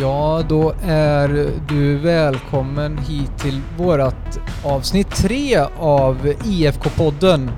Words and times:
Ja, 0.00 0.42
då 0.48 0.74
är 0.86 1.50
du 1.68 1.98
välkommen 1.98 2.98
hit 2.98 3.38
till 3.38 3.60
vårat 3.78 4.38
avsnitt 4.64 5.10
tre 5.10 5.58
av 5.78 6.26
IFK-podden. 6.26 7.50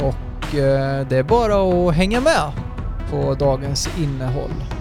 Och 0.00 0.54
eh, 0.54 1.06
det 1.08 1.16
är 1.16 1.22
bara 1.22 1.88
att 1.88 1.94
hänga 1.94 2.20
med 2.20 2.52
på 3.10 3.34
dagens 3.34 3.88
innehåll. 3.98 4.73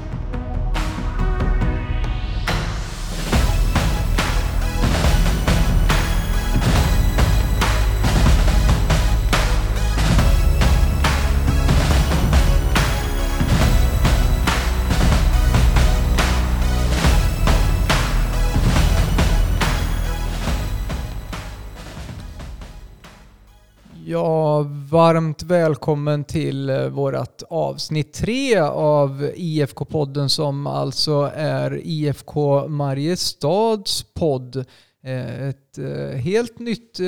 Ja, 24.14 24.66
varmt 24.90 25.44
välkommen 25.44 26.24
till 26.24 26.70
eh, 26.70 26.88
vårt 26.88 27.44
avsnitt 27.50 28.14
tre 28.14 28.60
av 28.60 29.32
IFK-podden 29.36 30.28
som 30.28 30.68
alltså 30.68 31.32
är 31.36 31.82
IFK 31.84 32.68
Mariestads 32.68 34.04
podd. 34.14 34.56
Eh, 35.04 35.48
ett 35.50 35.78
eh, 35.78 36.18
helt 36.18 36.60
nytt 36.60 37.00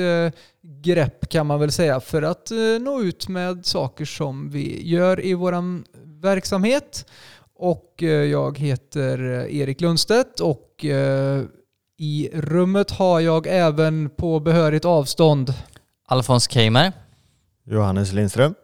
grepp 0.82 1.28
kan 1.28 1.46
man 1.46 1.60
väl 1.60 1.72
säga 1.72 2.00
för 2.00 2.22
att 2.22 2.50
nå 2.80 3.00
ut 3.00 3.28
med 3.28 3.66
saker 3.66 4.04
som 4.04 4.50
vi 4.50 4.88
gör 4.88 5.24
i 5.24 5.34
vår 5.34 5.54
verksamhet. 6.22 7.06
Och 7.54 8.02
jag 8.30 8.58
heter 8.58 9.18
Erik 9.50 9.80
Lundstedt 9.80 10.40
och 10.40 10.84
i 11.98 12.30
rummet 12.32 12.90
har 12.90 13.20
jag 13.20 13.46
även 13.46 14.10
på 14.10 14.40
behörigt 14.40 14.84
avstånd 14.84 15.54
Alfons 16.08 16.50
Keimer. 16.50 16.92
Johannes 17.68 18.12
Lindström. 18.12 18.54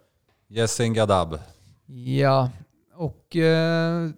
Yasin 0.49 0.95
Gadab. 0.95 1.39
Ja, 1.87 2.51
och 2.95 3.37
eh, 3.37 4.11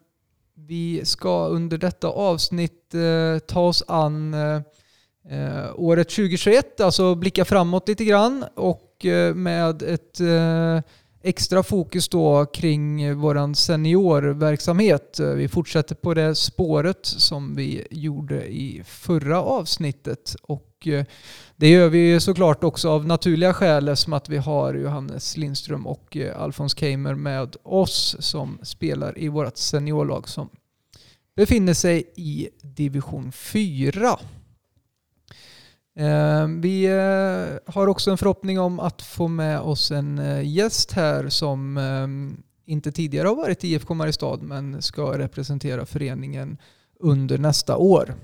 vi 0.55 1.05
ska 1.05 1.47
under 1.47 1.79
detta 1.79 2.09
avsnitt 2.09 2.95
eh, 2.95 3.39
ta 3.39 3.61
oss 3.61 3.85
an 3.89 4.35
eh, 4.35 4.61
eh, 5.31 5.71
året 5.75 6.09
2021, 6.09 6.81
alltså 6.81 7.15
blicka 7.15 7.45
framåt 7.45 7.89
lite 7.89 8.05
grann 8.05 8.45
och 8.55 9.05
eh, 9.05 9.35
med 9.35 9.83
ett 9.83 10.21
eh, 10.21 10.81
extra 11.23 11.63
fokus 11.63 12.09
då 12.09 12.47
kring 12.47 13.15
våran 13.15 13.55
seniorverksamhet. 13.55 15.21
Vi 15.21 15.48
fortsätter 15.48 15.95
på 15.95 16.15
det 16.15 16.35
spåret 16.35 17.07
som 17.07 17.55
vi 17.55 17.87
gjorde 17.91 18.47
i 18.47 18.83
förra 18.87 19.43
avsnittet 19.43 20.37
och 20.43 20.87
eh, 20.87 21.05
det 21.57 21.69
gör 21.69 21.89
vi 21.89 22.21
såklart 22.21 22.65
också 22.65 22.91
av 22.91 23.07
naturliga 23.07 23.55
skäl 23.55 23.97
som 23.97 24.13
att 24.13 24.29
vi 24.29 24.37
har 24.37 24.75
Johannes 24.75 25.37
Lindström 25.37 25.87
och 25.87 26.17
eh, 26.17 26.41
Alfons 26.41 26.79
Keimer 26.79 27.15
med 27.15 27.57
oss 27.63 28.17
som 28.19 28.59
spelar 28.63 29.19
i 29.19 29.29
vårt 29.29 29.57
seniorlag 29.57 30.29
som 30.29 30.49
befinner 31.37 31.75
sig 31.75 32.13
i 32.17 32.49
division 32.63 33.33
4. 33.33 34.19
Ehm, 35.97 36.61
vi 36.61 36.85
eh, 36.85 37.75
har 37.75 37.87
också 37.87 38.11
en 38.11 38.19
förhoppning 38.19 38.61
om 38.61 38.81
att 38.81 39.03
få 39.03 39.29
med 39.29 39.61
oss 39.61 39.91
en 39.91 40.19
eh, 40.19 40.49
gäst 40.49 40.93
här 40.93 41.29
som 41.29 41.77
ehm, 41.77 42.43
inte 42.67 42.93
tidigare 42.93 43.29
har 43.29 43.35
varit 43.35 43.64
i 43.64 43.69
IFK 43.69 43.95
Mariestad 43.95 44.37
men 44.43 44.83
ska 44.83 45.19
representera 45.19 45.87
föreningen 45.87 46.59
under 47.01 47.39
nästa 47.39 47.77
år. 47.77 48.14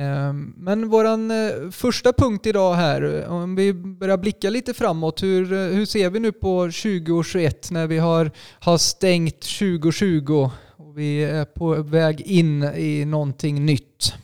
Ehm, 0.00 0.54
men 0.56 0.88
våran 0.88 1.30
eh, 1.30 1.70
första 1.70 2.12
punkt 2.12 2.46
idag 2.46 2.74
här, 2.74 3.26
om 3.26 3.54
vi 3.54 3.72
börjar 3.74 4.16
blicka 4.16 4.50
lite 4.50 4.74
framåt, 4.74 5.22
hur, 5.22 5.52
eh, 5.52 5.58
hur 5.58 5.86
ser 5.86 6.10
vi 6.10 6.20
nu 6.20 6.32
på 6.32 6.62
2021 6.62 7.70
när 7.70 7.86
vi 7.86 7.98
har, 7.98 8.30
har 8.60 8.78
stängt 8.78 9.40
2020 9.40 10.50
och 10.76 10.98
vi 10.98 11.24
är 11.24 11.44
på 11.44 11.82
väg 11.82 12.20
in 12.20 12.62
i 12.62 13.04
någonting 13.04 13.66
nytt? 13.66 14.14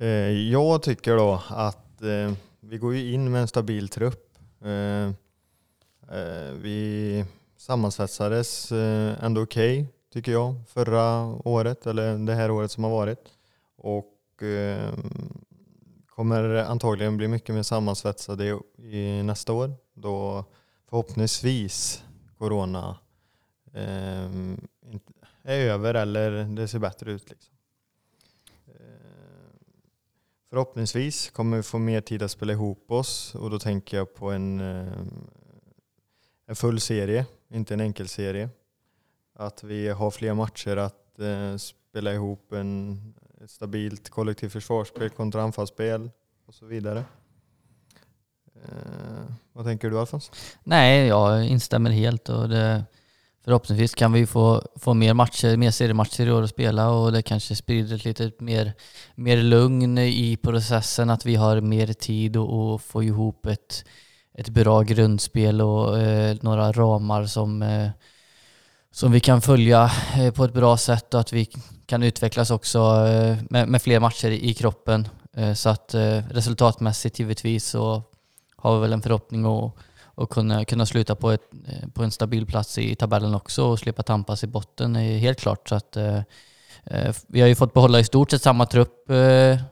Eh, 0.00 0.08
jag 0.30 0.82
tycker 0.82 1.16
då 1.16 1.42
att 1.48 1.80
vi 2.60 2.78
går 2.78 2.94
ju 2.94 3.12
in 3.12 3.30
med 3.30 3.40
en 3.40 3.48
stabil 3.48 3.88
trupp. 3.88 4.38
Vi 6.62 7.24
sammansvetsades 7.58 8.72
ändå 9.22 9.42
okej, 9.42 9.86
tycker 10.12 10.32
jag, 10.32 10.54
förra 10.68 11.24
året, 11.48 11.86
eller 11.86 12.26
det 12.26 12.34
här 12.34 12.50
året 12.50 12.70
som 12.70 12.84
har 12.84 12.90
varit. 12.90 13.33
Och 13.84 14.42
eh, 14.42 14.94
kommer 16.06 16.54
antagligen 16.54 17.16
bli 17.16 17.28
mycket 17.28 17.54
mer 17.54 17.62
sammansvetsade 17.62 18.46
i, 18.46 18.58
i 18.78 19.22
nästa 19.22 19.52
år, 19.52 19.74
då 19.94 20.44
förhoppningsvis 20.88 22.04
corona 22.38 22.98
eh, 23.72 24.30
är 25.42 25.60
över 25.60 25.94
eller 25.94 26.44
det 26.44 26.68
ser 26.68 26.78
bättre 26.78 27.12
ut. 27.12 27.30
Liksom. 27.30 27.54
Eh, 28.66 28.74
Förhoppningsvis 30.50 31.30
kommer 31.30 31.56
vi 31.56 31.62
få 31.62 31.78
mer 31.78 32.00
tid 32.00 32.22
att 32.22 32.30
spela 32.30 32.52
ihop 32.52 32.90
oss 32.90 33.34
och 33.34 33.50
då 33.50 33.58
tänker 33.58 33.96
jag 33.96 34.14
på 34.14 34.30
en, 34.30 34.60
eh, 34.60 34.98
en 36.46 36.56
full 36.56 36.80
serie, 36.80 37.26
inte 37.48 37.74
en 37.74 37.80
enkel 37.80 38.08
serie. 38.08 38.48
Att 39.34 39.62
vi 39.62 39.88
har 39.88 40.10
fler 40.10 40.34
matcher 40.34 40.76
att 40.76 41.18
eh, 41.20 41.56
spela 41.56 42.12
ihop 42.14 42.52
en, 42.52 43.14
ett 43.44 43.50
stabilt 43.50 44.10
kollektivt 44.10 44.52
försvarsspel 44.52 45.10
kontra 45.10 45.42
anfallsspel 45.42 46.10
och 46.46 46.54
så 46.54 46.66
vidare. 46.66 47.04
Eh, 48.64 49.24
vad 49.52 49.64
tänker 49.64 49.90
du 49.90 49.98
Alfons? 49.98 50.30
Nej, 50.62 51.06
jag 51.06 51.46
instämmer 51.46 51.90
helt 51.90 52.28
och 52.28 52.48
det, 52.48 52.84
förhoppningsvis 53.44 53.94
kan 53.94 54.12
vi 54.12 54.26
få, 54.26 54.62
få 54.76 54.94
mer 54.94 55.14
matcher, 55.14 55.56
mer 55.56 55.70
seriematcher 55.70 56.26
i 56.26 56.32
år 56.32 56.42
att 56.42 56.50
spela 56.50 56.90
och 56.90 57.12
det 57.12 57.22
kanske 57.22 57.56
sprider 57.56 57.96
ett 57.96 58.04
lite 58.04 58.32
mer, 58.38 58.72
mer 59.14 59.36
lugn 59.36 59.98
i 59.98 60.36
processen, 60.42 61.10
att 61.10 61.26
vi 61.26 61.34
har 61.34 61.60
mer 61.60 61.92
tid 61.92 62.36
och, 62.36 62.74
och 62.74 62.82
få 62.82 63.02
ihop 63.02 63.46
ett, 63.46 63.84
ett 64.34 64.48
bra 64.48 64.82
grundspel 64.82 65.60
och 65.60 65.98
eh, 65.98 66.36
några 66.42 66.72
ramar 66.72 67.26
som, 67.26 67.62
eh, 67.62 67.90
som 68.94 69.12
vi 69.12 69.20
kan 69.20 69.40
följa 69.40 69.90
eh, 70.16 70.30
på 70.30 70.44
ett 70.44 70.52
bra 70.52 70.76
sätt 70.76 71.14
och 71.14 71.20
att 71.20 71.32
vi 71.32 71.48
kan 71.86 72.02
utvecklas 72.02 72.50
också 72.50 72.78
eh, 72.78 73.36
med, 73.50 73.68
med 73.68 73.82
fler 73.82 74.00
matcher 74.00 74.30
i, 74.30 74.54
kroppen. 74.54 75.08
Eh, 75.36 75.54
så 75.54 75.68
att 75.68 75.94
resultatmässigt 76.30 77.18
givetvis 77.18 77.66
så 77.66 78.02
har 78.56 78.74
vi 78.74 78.80
väl 78.80 78.92
en 78.92 79.02
förhoppning 79.02 79.44
att 79.44 79.72
att 80.16 80.28
kunna, 80.28 80.64
kunna 80.64 80.86
sluta 80.86 81.14
på, 81.14 81.30
ett, 81.30 81.50
på 81.94 82.02
en 82.02 82.10
stabil 82.10 82.46
plats 82.46 82.78
i 82.78 82.94
tabellen 82.94 83.34
också 83.34 83.64
och 83.64 83.78
slippa 83.78 84.02
tampas 84.02 84.44
i 84.44 84.46
botten 84.46 84.94
helt 84.94 85.40
klart. 85.40 85.68
Så 85.68 85.74
att, 85.74 85.96
vi 87.26 87.40
har 87.40 87.48
ju 87.48 87.54
fått 87.54 87.74
behålla 87.74 88.00
i 88.00 88.04
stort 88.04 88.30
sett 88.30 88.42
samma 88.42 88.66
trupp 88.66 89.08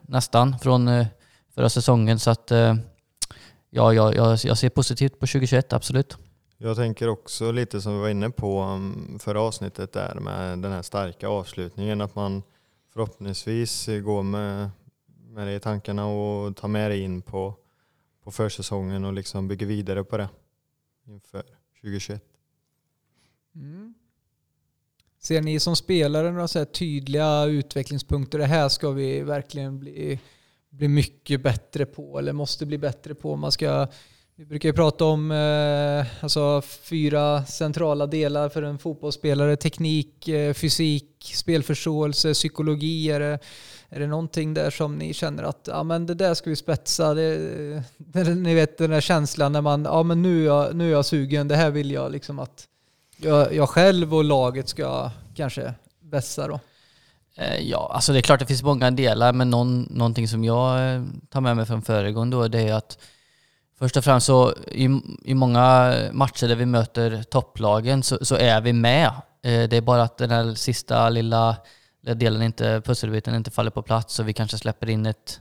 nästan 0.03 0.59
från 0.59 1.07
förra 1.55 1.69
säsongen. 1.69 2.19
Så 2.19 2.31
att, 2.31 2.51
ja, 3.71 3.93
jag, 3.93 4.15
jag, 4.17 4.39
jag 4.45 4.59
ser 4.59 4.69
positivt 4.69 5.13
på 5.13 5.27
2021, 5.27 5.73
absolut. 5.73 6.19
Jag 6.65 6.77
tänker 6.77 7.09
också 7.09 7.53
lite 7.53 7.81
som 7.81 7.95
vi 7.95 8.01
var 8.01 8.09
inne 8.09 8.31
på 8.31 8.63
um, 8.63 9.19
förra 9.19 9.41
avsnittet 9.41 9.93
där 9.93 10.15
med 10.15 10.59
den 10.59 10.73
här 10.73 10.83
starka 10.83 11.29
avslutningen 11.29 12.01
att 12.01 12.15
man 12.15 12.43
förhoppningsvis 12.93 13.87
går 13.87 14.23
med, 14.23 14.71
med 15.29 15.47
det 15.47 15.55
i 15.55 15.61
tankarna 15.61 16.07
och 16.07 16.57
tar 16.57 16.69
med 16.69 16.91
det 16.91 16.99
in 16.99 17.23
på, 17.23 17.55
på 18.25 18.31
försäsongen 18.31 19.05
och 19.05 19.13
liksom 19.13 19.49
bygger 19.49 19.67
vidare 19.67 20.05
på 20.05 20.17
det 20.17 20.29
inför 21.07 21.43
2021. 21.81 22.25
Mm. 23.55 23.95
Ser 25.19 25.43
ni 25.43 25.61
som 25.61 25.77
spelare 25.77 26.31
några 26.33 26.49
så 26.49 26.59
här 26.59 26.67
tydliga 26.67 27.45
utvecklingspunkter? 27.45 28.39
Det 28.39 28.47
här 28.47 28.69
ska 28.69 28.91
vi 28.91 29.21
verkligen 29.21 29.79
bli, 29.79 30.21
bli 30.71 30.89
mycket 30.89 31.43
bättre 31.43 31.87
på 31.87 32.19
eller 32.19 32.33
måste 32.33 32.67
bli 32.67 32.79
bättre 32.79 33.15
på. 33.15 33.37
Man 33.37 33.53
ska, 33.53 33.89
vi 34.37 34.45
brukar 34.45 34.69
ju 34.69 34.73
prata 34.73 35.05
om 35.05 35.31
eh, 35.31 36.25
alltså 36.25 36.63
fyra 36.63 37.45
centrala 37.45 38.07
delar 38.07 38.49
för 38.49 38.63
en 38.63 38.79
fotbollsspelare. 38.79 39.57
Teknik, 39.57 40.29
eh, 40.29 40.55
fysik, 40.55 41.33
spelförståelse, 41.35 42.35
psykologi. 42.35 43.11
Är 43.11 43.21
det, 43.21 43.39
är 43.89 44.01
det 44.01 44.07
någonting 44.07 44.55
där 44.55 44.71
som 44.71 44.99
ni 44.99 45.15
känner 45.15 45.43
att 45.43 45.69
ja, 45.71 45.83
men 45.83 46.07
det 46.07 46.15
där 46.15 46.35
ska 46.35 46.51
vi 46.51 46.57
spetsa? 46.57 47.15
Det, 47.15 48.35
ni 48.37 48.55
vet 48.55 48.79
den 48.79 48.91
där 48.91 49.01
känslan 49.01 49.53
när 49.53 49.61
man 49.61 49.85
ja, 49.85 50.03
men 50.03 50.23
nu, 50.23 50.43
är 50.43 50.47
jag, 50.47 50.77
nu 50.77 50.89
är 50.89 50.93
jag 50.93 51.05
sugen. 51.05 51.49
Det 51.49 51.57
här 51.57 51.71
vill 51.71 51.91
jag 51.91 52.13
liksom 52.13 52.39
att 52.39 52.69
jag, 53.17 53.55
jag 53.55 53.69
själv 53.69 54.15
och 54.15 54.25
laget 54.25 54.69
ska 54.69 55.11
kanske 55.35 55.75
vässa 56.01 56.49
då. 56.49 56.61
Eh, 57.37 57.59
ja, 57.59 57.91
alltså 57.95 58.13
det 58.13 58.19
är 58.19 58.23
klart 58.23 58.41
det 58.41 58.47
finns 58.47 58.63
många 58.63 58.91
delar, 58.91 59.33
men 59.33 59.51
någon, 59.51 59.83
någonting 59.91 60.29
som 60.29 60.45
jag 60.45 60.95
eh, 60.95 61.03
tar 61.31 61.41
med 61.41 61.57
mig 61.57 61.67
från 61.67 61.83
föregående 61.83 62.37
år, 62.37 62.49
det 62.49 62.61
är 62.61 62.75
att 62.75 62.99
först 63.79 63.97
och 63.97 64.05
främst 64.05 64.27
så 64.27 64.53
i, 64.67 65.01
i 65.25 65.35
många 65.35 65.95
matcher 66.13 66.49
där 66.49 66.57
vi 66.57 66.67
möter 66.67 67.23
topplagen 67.23 68.03
så, 68.03 68.25
så 68.25 68.37
är 68.37 68.61
vi 68.61 68.73
med. 68.73 69.07
Eh, 69.43 69.69
Det 69.69 69.77
är 69.77 69.81
bara 69.81 70.03
att 70.03 70.19
den 70.19 70.31
här 70.31 70.55
sista 70.55 71.09
lilla 71.09 71.57
delen 72.03 72.43
inte, 72.43 72.81
pusselbiten 72.85 73.35
inte 73.35 73.51
faller 73.51 73.71
på 73.71 73.83
plats 73.83 74.19
och 74.19 74.29
vi 74.29 74.33
kanske 74.33 74.59
släpper 74.59 74.89
in 74.89 75.07
ett, 75.07 75.41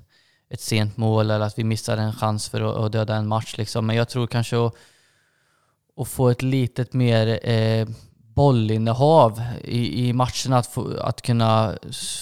ett 0.49 0.61
sent 0.61 0.97
mål 0.97 1.31
eller 1.31 1.45
att 1.45 1.59
vi 1.59 1.63
missar 1.63 1.97
en 1.97 2.13
chans 2.13 2.49
för 2.49 2.61
att, 2.61 2.77
att 2.77 2.91
döda 2.91 3.15
en 3.15 3.27
match. 3.27 3.57
Liksom. 3.57 3.85
Men 3.85 3.95
jag 3.95 4.09
tror 4.09 4.27
kanske 4.27 4.65
att, 4.65 4.75
att 5.97 6.07
få 6.07 6.29
ett 6.29 6.41
litet 6.41 6.93
mer 6.93 7.49
eh, 7.49 7.87
bollinnehav 8.35 9.41
i, 9.63 10.07
i 10.07 10.13
matcherna, 10.13 10.57
att, 10.57 10.67
få, 10.67 10.97
att 10.99 11.21
kunna 11.21 11.77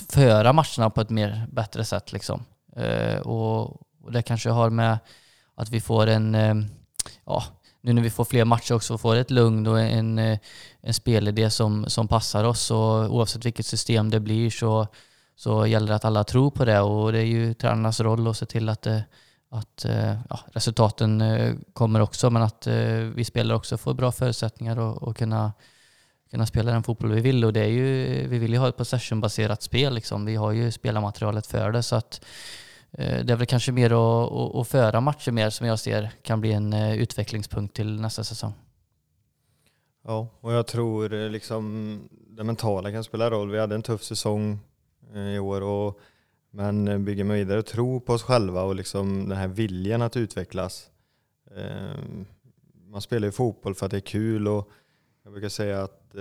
föra 0.10 0.54
matcherna 0.54 0.90
på 0.90 1.02
ett 1.02 1.10
mer 1.10 1.48
bättre 1.52 1.86
sätt. 1.86 2.14
Liksom. 2.14 2.46
Eh, 2.76 3.20
och, 3.20 3.62
och 4.04 4.12
det 4.12 4.22
kanske 4.22 4.50
har 4.50 4.70
med 4.70 4.98
att 5.60 5.70
vi 5.70 5.82
får 5.82 6.08
en, 6.08 6.36
eh, 6.36 6.56
ja, 7.26 7.44
nu 7.82 7.94
när 7.94 8.02
vi 8.02 8.10
får 8.10 8.26
fler 8.26 8.46
matcher 8.46 8.74
också, 8.74 8.98
får 8.98 9.16
ett 9.16 9.32
lugn 9.32 9.68
och 9.68 9.80
en, 9.80 10.20
eh, 10.20 10.40
en 10.82 10.94
spelidé 10.94 11.50
som, 11.50 11.86
som 11.90 12.08
passar 12.08 12.44
oss. 12.44 12.72
Och 12.72 13.16
oavsett 13.16 13.46
vilket 13.46 13.66
system 13.66 14.10
det 14.10 14.20
blir 14.20 14.50
så, 14.50 14.88
så 15.36 15.66
gäller 15.68 15.88
det 15.88 15.96
att 15.96 16.06
alla 16.06 16.24
tror 16.24 16.52
på 16.52 16.66
det 16.66 16.80
och 16.80 17.12
det 17.12 17.20
är 17.20 17.26
ju 17.26 17.54
tränarnas 17.54 18.00
roll 18.00 18.28
att 18.28 18.38
se 18.38 18.46
till 18.46 18.70
att, 18.70 18.86
eh, 18.86 19.00
att 19.52 19.86
ja, 20.30 20.40
resultaten 20.54 21.24
kommer 21.74 22.00
också 22.00 22.30
men 22.30 22.42
att 22.42 22.68
vi 23.16 23.26
spelare 23.26 23.58
också 23.58 23.78
får 23.78 23.94
bra 23.94 24.12
förutsättningar 24.12 24.80
och, 24.80 25.04
och 25.04 25.18
kunna, 25.18 25.54
kunna 26.32 26.46
spela 26.46 26.72
den 26.72 26.84
fotboll 26.84 27.12
vi 27.12 27.22
vill. 27.22 27.46
Och 27.46 27.54
det 27.54 27.62
är 27.62 27.68
ju, 27.68 28.28
vi 28.28 28.38
vill 28.38 28.54
ju 28.54 28.60
ha 28.60 28.70
ett 28.70 28.78
possession-baserat 28.78 29.64
spel. 29.64 29.94
Liksom. 29.94 30.26
Vi 30.26 30.36
har 30.36 30.52
ju 30.52 30.72
spelarmaterialet 30.72 31.48
för 31.48 31.72
det. 31.72 31.84
så 31.84 31.96
att 31.96 32.22
Eh, 32.92 33.26
det 33.26 33.34
är 33.34 33.38
väl 33.38 33.48
kanske 33.48 33.72
mer 33.72 33.86
att, 33.86 34.32
att, 34.32 34.56
att 34.56 34.68
föra 34.68 35.02
matcher 35.02 35.32
mer 35.32 35.50
som 35.50 35.68
jag 35.68 35.80
ser 35.80 36.12
kan 36.22 36.42
bli 36.42 36.52
en 36.52 36.74
eh, 36.74 36.98
utvecklingspunkt 36.98 37.76
till 37.76 38.02
nästa 38.02 38.24
säsong. 38.24 38.54
Ja, 40.04 40.28
och 40.42 40.54
jag 40.54 40.68
tror 40.68 41.14
eh, 41.14 41.30
liksom 41.30 42.00
det 42.30 42.44
mentala 42.44 42.92
kan 42.92 43.04
spela 43.04 43.30
roll. 43.30 43.52
Vi 43.52 43.60
hade 43.60 43.76
en 43.76 43.82
tuff 43.82 44.04
säsong 44.04 44.60
i 45.36 45.40
år, 45.40 45.62
och, 45.62 46.00
men 46.52 47.06
bygger 47.06 47.24
man 47.24 47.36
vidare 47.36 47.60
och 47.60 47.66
tror 47.66 48.00
på 48.00 48.14
oss 48.14 48.24
själva 48.24 48.62
och 48.62 48.76
liksom 48.76 49.30
den 49.30 49.38
här 49.38 49.48
viljan 49.48 50.02
att 50.02 50.18
utvecklas. 50.18 50.90
Man 52.88 53.02
spelar 53.02 53.28
ju 53.28 53.32
fotboll 53.32 53.76
för 53.76 53.86
att 53.86 53.92
det 53.92 53.98
är 53.98 54.02
kul 54.02 54.48
och 54.48 54.70
jag 55.24 55.32
brukar 55.34 55.50
säga 55.50 55.84
att 55.84 56.16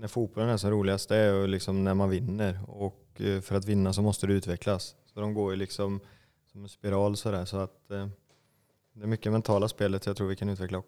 när 0.00 0.08
fotbollen 0.08 0.48
är 0.48 0.56
som 0.56 0.70
roligast 0.70 1.08
det 1.08 1.16
är 1.16 1.46
liksom 1.46 1.84
när 1.84 1.94
man 1.94 2.10
vinner. 2.10 2.60
Och 2.68 3.00
Eh, 3.20 3.40
för 3.40 3.54
att 3.54 3.64
vinna 3.64 3.92
så 3.92 4.02
måste 4.02 4.26
du 4.26 4.34
utvecklas. 4.34 4.94
Så 5.14 5.20
de 5.20 5.34
går 5.34 5.52
ju 5.52 5.56
liksom 5.56 6.00
som 6.52 6.62
en 6.62 6.68
spiral 6.68 7.16
sådär. 7.16 7.44
Så 7.44 7.56
att 7.56 7.90
eh, 7.90 8.08
det 8.92 9.02
är 9.02 9.06
mycket 9.06 9.32
mentala 9.32 9.68
spelet 9.68 10.06
jag 10.06 10.16
tror 10.16 10.28
vi 10.28 10.36
kan 10.36 10.48
utveckla. 10.48 10.82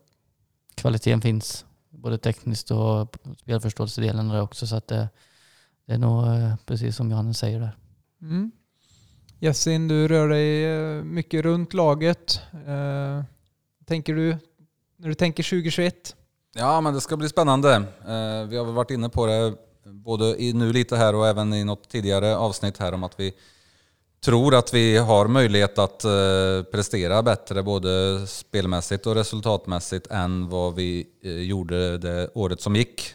Kvaliteten 0.75 1.21
finns, 1.21 1.65
både 1.91 2.19
tekniskt 2.19 2.71
och 2.71 3.17
spelförståelsedelen 3.39 4.29
där 4.29 4.43
också. 4.43 4.67
Så 4.67 4.77
att 4.77 4.89
det, 4.89 5.09
det 5.87 5.93
är 5.93 5.99
nog 5.99 6.27
eh, 6.27 6.57
precis 6.67 6.97
som 6.97 7.11
Johannes 7.11 7.39
säger 7.39 7.61
där. 7.61 7.77
Mm. 8.23 8.53
Jessin, 9.39 9.89
du 9.89 10.09
rör 10.09 10.29
dig 10.29 11.03
mycket 11.03 11.43
runt 11.43 11.75
laget. 11.75 12.41
Tänker 13.85 14.15
du 14.15 14.37
när 14.97 15.09
du 15.09 15.15
tänker 15.15 15.43
2021? 15.43 16.17
Ja, 16.55 16.81
men 16.81 16.95
det 16.95 17.01
ska 17.01 17.17
bli 17.17 17.29
spännande. 17.29 17.75
Eh, 17.75 18.49
vi 18.49 18.57
har 18.57 18.65
väl 18.65 18.75
varit 18.75 18.91
inne 18.91 19.09
på 19.09 19.27
det 19.27 19.55
både 19.85 20.43
i, 20.43 20.53
nu 20.53 20.73
lite 20.73 20.97
här 20.97 21.15
och 21.15 21.29
även 21.29 21.55
i 21.55 21.65
något 21.65 21.89
tidigare 21.89 22.37
avsnitt 22.37 22.79
här 22.79 22.95
om 22.95 23.05
att 23.05 23.21
vi 23.21 23.35
tror 24.25 24.55
att 24.55 24.75
vi 24.75 24.97
har 24.97 25.27
möjlighet 25.27 25.79
att 25.79 26.05
eh, 26.05 26.63
prestera 26.73 27.23
bättre 27.23 27.63
både 27.63 28.27
spelmässigt 28.27 29.07
och 29.07 29.15
resultatmässigt 29.15 30.07
än 30.07 30.49
vad 30.49 30.75
vi 30.75 31.07
eh, 31.25 31.33
gjorde 31.33 31.99
det 31.99 32.31
året 32.35 32.61
som 32.61 32.77
gick. 32.77 33.15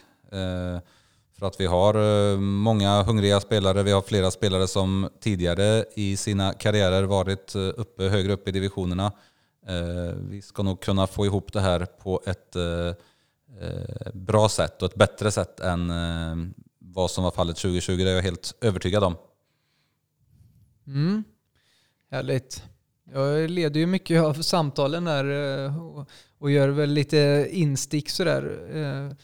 För 1.38 1.46
att 1.46 1.60
vi 1.60 1.66
har 1.66 2.36
många 2.36 3.02
hungriga 3.02 3.40
spelare, 3.40 3.82
vi 3.82 3.92
har 3.92 4.02
flera 4.02 4.30
spelare 4.30 4.66
som 4.66 5.08
tidigare 5.20 5.84
i 5.94 6.16
sina 6.16 6.52
karriärer 6.52 7.02
varit 7.02 7.54
uppe, 7.56 8.02
högre 8.02 8.32
upp 8.32 8.48
i 8.48 8.52
divisionerna. 8.52 9.12
Vi 10.16 10.42
ska 10.42 10.62
nog 10.62 10.80
kunna 10.80 11.06
få 11.06 11.26
ihop 11.26 11.52
det 11.52 11.60
här 11.60 11.86
på 12.02 12.22
ett 12.26 12.56
Eh, 13.60 14.12
bra 14.14 14.48
sätt 14.48 14.82
och 14.82 14.90
ett 14.90 14.98
bättre 14.98 15.30
sätt 15.30 15.60
än 15.60 15.90
eh, 15.90 16.36
vad 16.78 17.10
som 17.10 17.24
var 17.24 17.30
fallet 17.30 17.56
2020. 17.56 17.96
Det 17.96 18.10
är 18.10 18.14
jag 18.14 18.22
helt 18.22 18.54
övertygad 18.60 19.04
om. 19.04 19.16
Mm. 20.86 21.24
Härligt. 22.10 22.62
Jag 23.12 23.50
leder 23.50 23.80
ju 23.80 23.86
mycket 23.86 24.22
av 24.22 24.34
samtalen 24.34 25.06
här 25.06 25.24
eh, 25.64 25.76
och 26.38 26.50
gör 26.50 26.68
väl 26.68 26.90
lite 26.90 27.48
instick 27.50 28.10
sådär. 28.10 29.14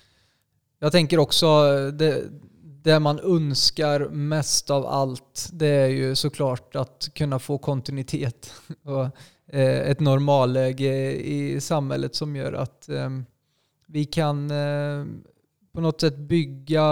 Jag 0.79 0.93
tänker 0.93 1.19
också 1.19 1.47
det, 1.91 2.25
det 2.63 3.01
man 3.01 3.21
önskar 3.21 4.09
mest 4.09 4.71
av 4.71 4.87
allt 4.87 5.49
det 5.53 5.67
är 5.67 5.89
ju 5.89 6.15
såklart 6.15 6.77
att 6.77 7.09
kunna 7.15 7.39
få 7.39 7.59
kontinuitet 7.59 8.53
och 8.85 9.09
ett 9.53 10.01
normalläge 10.01 11.13
i 11.13 11.61
samhället 11.61 12.15
som 12.15 12.37
gör 12.37 12.53
att 12.53 12.89
ehm, 12.89 13.25
vi 13.95 14.05
kan 14.05 14.51
eh, 14.51 15.05
på 15.73 15.81
något 15.81 16.01
sätt 16.01 16.17
bygga 16.17 16.85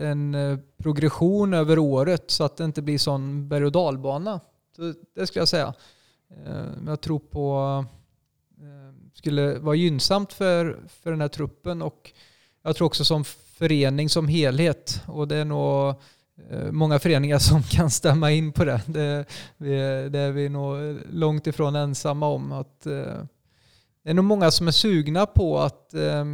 en 0.00 0.34
eh, 0.34 0.58
progression 0.82 1.54
över 1.54 1.78
året 1.78 2.30
så 2.30 2.44
att 2.44 2.56
det 2.56 2.64
inte 2.64 2.82
blir 2.82 2.98
sån 2.98 3.48
berg 3.48 3.64
och 3.64 3.72
dalbana. 3.72 4.40
Så 4.76 4.94
det 5.14 5.26
skulle 5.26 5.40
jag 5.40 5.48
säga. 5.48 5.74
Eh, 6.30 6.66
jag 6.86 7.00
tror 7.00 7.18
på 7.18 7.84
skulle 9.14 9.58
vara 9.58 9.74
gynnsamt 9.74 10.32
för, 10.32 10.78
för 10.88 11.10
den 11.10 11.20
här 11.20 11.28
truppen 11.28 11.82
och 11.82 12.12
jag 12.62 12.76
tror 12.76 12.86
också 12.86 13.04
som 13.04 13.24
förening 13.24 14.08
som 14.08 14.28
helhet. 14.28 15.02
Och 15.06 15.28
det 15.28 15.36
är 15.36 15.44
nog 15.44 15.94
många 16.70 16.98
föreningar 16.98 17.38
som 17.38 17.62
kan 17.70 17.90
stämma 17.90 18.30
in 18.30 18.52
på 18.52 18.64
det. 18.64 18.80
Det, 18.86 19.26
det 20.08 20.18
är 20.18 20.32
vi 20.32 20.48
nog 20.48 20.98
långt 21.10 21.46
ifrån 21.46 21.76
ensamma 21.76 22.26
om. 22.28 22.52
Att, 22.52 22.86
det 24.08 24.12
är 24.12 24.14
nog 24.14 24.24
många 24.24 24.50
som 24.50 24.68
är 24.68 24.72
sugna 24.72 25.26
på 25.26 25.58
att 25.58 25.94
eh, 25.94 26.24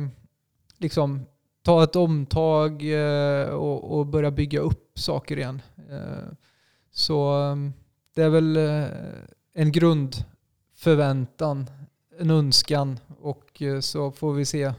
liksom 0.78 1.26
ta 1.64 1.84
ett 1.84 1.96
omtag 1.96 2.82
eh, 2.82 3.46
och, 3.48 3.98
och, 3.98 4.06
börja 4.06 4.30
bygga 4.30 4.60
upp 4.60 4.98
saker 4.98 5.36
igen. 5.36 5.62
Eh, 5.90 6.28
så 6.92 7.30
ehm, 7.32 7.72
det 8.14 8.22
är 8.22 8.28
väl 8.28 8.56
eh, 8.56 8.84
en 9.54 9.72
grundförväntan, 9.72 11.70
en 12.20 12.30
önskan 12.30 12.98
och 13.20 13.62
eh, 13.62 13.80
så 13.80 14.12
får 14.12 14.32
vi 14.32 14.44
se 14.44 14.72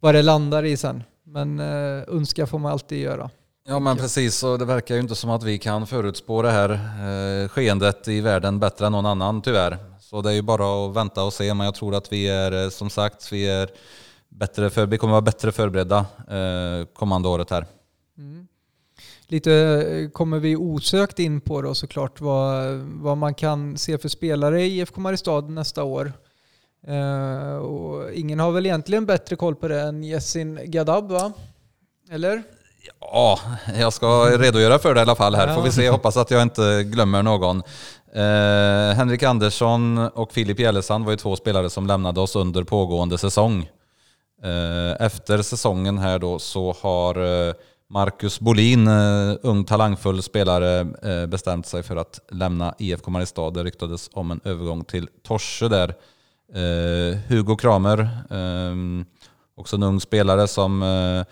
vad 0.00 0.14
det 0.14 0.22
landar 0.22 0.64
i 0.64 0.76
sen. 0.76 1.02
Men 1.24 1.60
eh, 1.60 2.02
önska 2.08 2.46
får 2.46 2.58
man 2.58 2.72
alltid 2.72 2.98
göra. 2.98 3.30
Ja 3.66 3.78
men 3.78 3.96
precis, 3.96 4.42
och 4.42 4.58
det 4.58 4.64
verkar 4.64 4.94
ju 4.94 5.00
inte 5.00 5.14
som 5.14 5.30
att 5.30 5.42
vi 5.42 5.58
kan 5.58 5.86
förutspå 5.86 6.42
det 6.42 6.50
här 6.50 6.70
eh, 6.70 7.48
skeendet 7.48 8.08
i 8.08 8.20
världen 8.20 8.58
bättre 8.58 8.86
än 8.86 8.92
någon 8.92 9.06
annan 9.06 9.42
tyvärr. 9.42 9.91
Så 10.12 10.22
det 10.22 10.30
är 10.30 10.34
ju 10.34 10.42
bara 10.42 10.86
att 10.86 10.96
vänta 10.96 11.24
och 11.24 11.32
se, 11.32 11.54
men 11.54 11.64
jag 11.64 11.74
tror 11.74 11.94
att 11.94 12.12
vi 12.12 12.28
är, 12.28 12.64
eh, 12.64 12.68
som 12.68 12.90
sagt, 12.90 13.32
vi 13.32 13.48
är 13.48 13.68
bättre 14.28 14.70
för, 14.70 14.86
vi 14.86 14.98
kommer 14.98 15.10
vara 15.10 15.20
bättre 15.20 15.52
förberedda 15.52 16.06
eh, 16.30 16.86
kommande 16.94 17.28
året 17.28 17.50
här. 17.50 17.66
Mm. 18.18 18.46
Lite 19.26 19.52
eh, 19.52 20.10
kommer 20.10 20.38
vi 20.38 20.56
osökt 20.56 21.18
in 21.18 21.40
på 21.40 21.62
då 21.62 21.74
såklart 21.74 22.20
vad, 22.20 22.76
vad 22.78 23.18
man 23.18 23.34
kan 23.34 23.78
se 23.78 23.98
för 23.98 24.08
spelare 24.08 24.62
i 24.62 24.80
IFK 24.80 25.00
Mariestad 25.00 25.40
nästa 25.40 25.84
år. 25.84 26.12
Eh, 26.86 27.56
och 27.56 28.12
ingen 28.12 28.40
har 28.40 28.52
väl 28.52 28.66
egentligen 28.66 29.06
bättre 29.06 29.36
koll 29.36 29.54
på 29.54 29.68
det 29.68 29.80
än 29.80 30.04
Jessin 30.04 30.60
Gadab 30.64 31.10
va? 31.10 31.32
Eller? 32.10 32.42
Ja, 33.00 33.40
jag 33.78 33.92
ska 33.92 34.24
redogöra 34.38 34.78
för 34.78 34.94
det 34.94 35.00
i 35.00 35.02
alla 35.02 35.14
fall 35.14 35.34
här. 35.34 35.54
Får 35.54 35.62
vi 35.62 35.72
se, 35.72 35.90
hoppas 35.90 36.16
att 36.16 36.30
jag 36.30 36.42
inte 36.42 36.82
glömmer 36.84 37.22
någon. 37.22 37.62
Eh, 38.14 38.94
Henrik 38.96 39.22
Andersson 39.22 39.98
och 39.98 40.32
Filip 40.32 40.58
Gällesand 40.58 41.04
var 41.04 41.12
ju 41.12 41.16
två 41.16 41.36
spelare 41.36 41.70
som 41.70 41.86
lämnade 41.86 42.20
oss 42.20 42.36
under 42.36 42.64
pågående 42.64 43.18
säsong. 43.18 43.70
Eh, 44.42 45.06
efter 45.06 45.42
säsongen 45.42 45.98
här 45.98 46.18
då 46.18 46.38
så 46.38 46.74
har 46.80 47.48
eh, 47.48 47.54
Marcus 47.90 48.40
Bolin, 48.40 48.86
eh, 48.86 49.36
ung 49.42 49.64
talangfull 49.64 50.22
spelare, 50.22 50.80
eh, 50.80 51.26
bestämt 51.26 51.66
sig 51.66 51.82
för 51.82 51.96
att 51.96 52.20
lämna 52.30 52.74
IFK 52.78 53.10
Mariestad. 53.10 53.50
Det 53.50 53.64
ryktades 53.64 54.10
om 54.12 54.30
en 54.30 54.40
övergång 54.44 54.84
till 54.84 55.08
Torse 55.22 55.68
där. 55.68 55.94
Eh, 56.54 57.18
Hugo 57.28 57.56
Kramer, 57.56 57.98
eh, 58.30 59.04
också 59.56 59.76
en 59.76 59.82
ung 59.82 60.00
spelare 60.00 60.48
som 60.48 60.82
eh, 60.82 61.24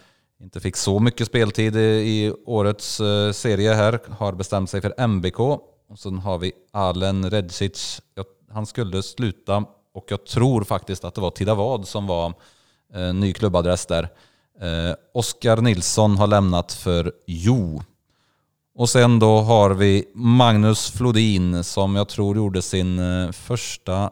inte 0.45 0.61
fick 0.61 0.77
så 0.77 0.99
mycket 1.01 1.27
speltid 1.27 1.77
i 1.77 2.33
årets 2.47 3.01
eh, 3.01 3.33
serie 3.33 3.73
här, 3.73 4.01
har 4.19 4.33
bestämt 4.33 4.71
sig 4.71 4.81
för 4.81 4.95
MBK 5.07 5.61
och 5.91 5.99
sen 5.99 6.19
har 6.19 6.39
vi 6.39 6.53
Alen 6.73 7.31
Redsic. 7.31 8.03
Han 8.51 8.67
skulle 8.67 9.03
sluta 9.03 9.65
och 9.95 10.05
jag 10.09 10.27
tror 10.27 10.65
faktiskt 10.65 11.05
att 11.05 11.15
det 11.15 11.21
var 11.21 11.31
Tidavad 11.31 11.89
som 11.89 12.07
var 12.07 12.35
eh, 12.95 13.15
ny 13.15 13.33
klubbadress 13.33 13.87
där. 13.87 14.09
Eh, 14.61 14.95
Oskar 15.15 15.57
Nilsson 15.57 16.17
har 16.17 16.27
lämnat 16.27 16.73
för 16.73 17.13
Jo. 17.27 17.83
Och 18.75 18.89
sen 18.89 19.19
då 19.19 19.39
har 19.39 19.71
vi 19.71 20.05
Magnus 20.15 20.91
Flodin 20.91 21.65
som 21.65 21.97
jag 21.97 22.09
tror 22.09 22.37
gjorde 22.37 22.63
sin 22.63 22.99
eh, 22.99 23.33
första 23.33 24.11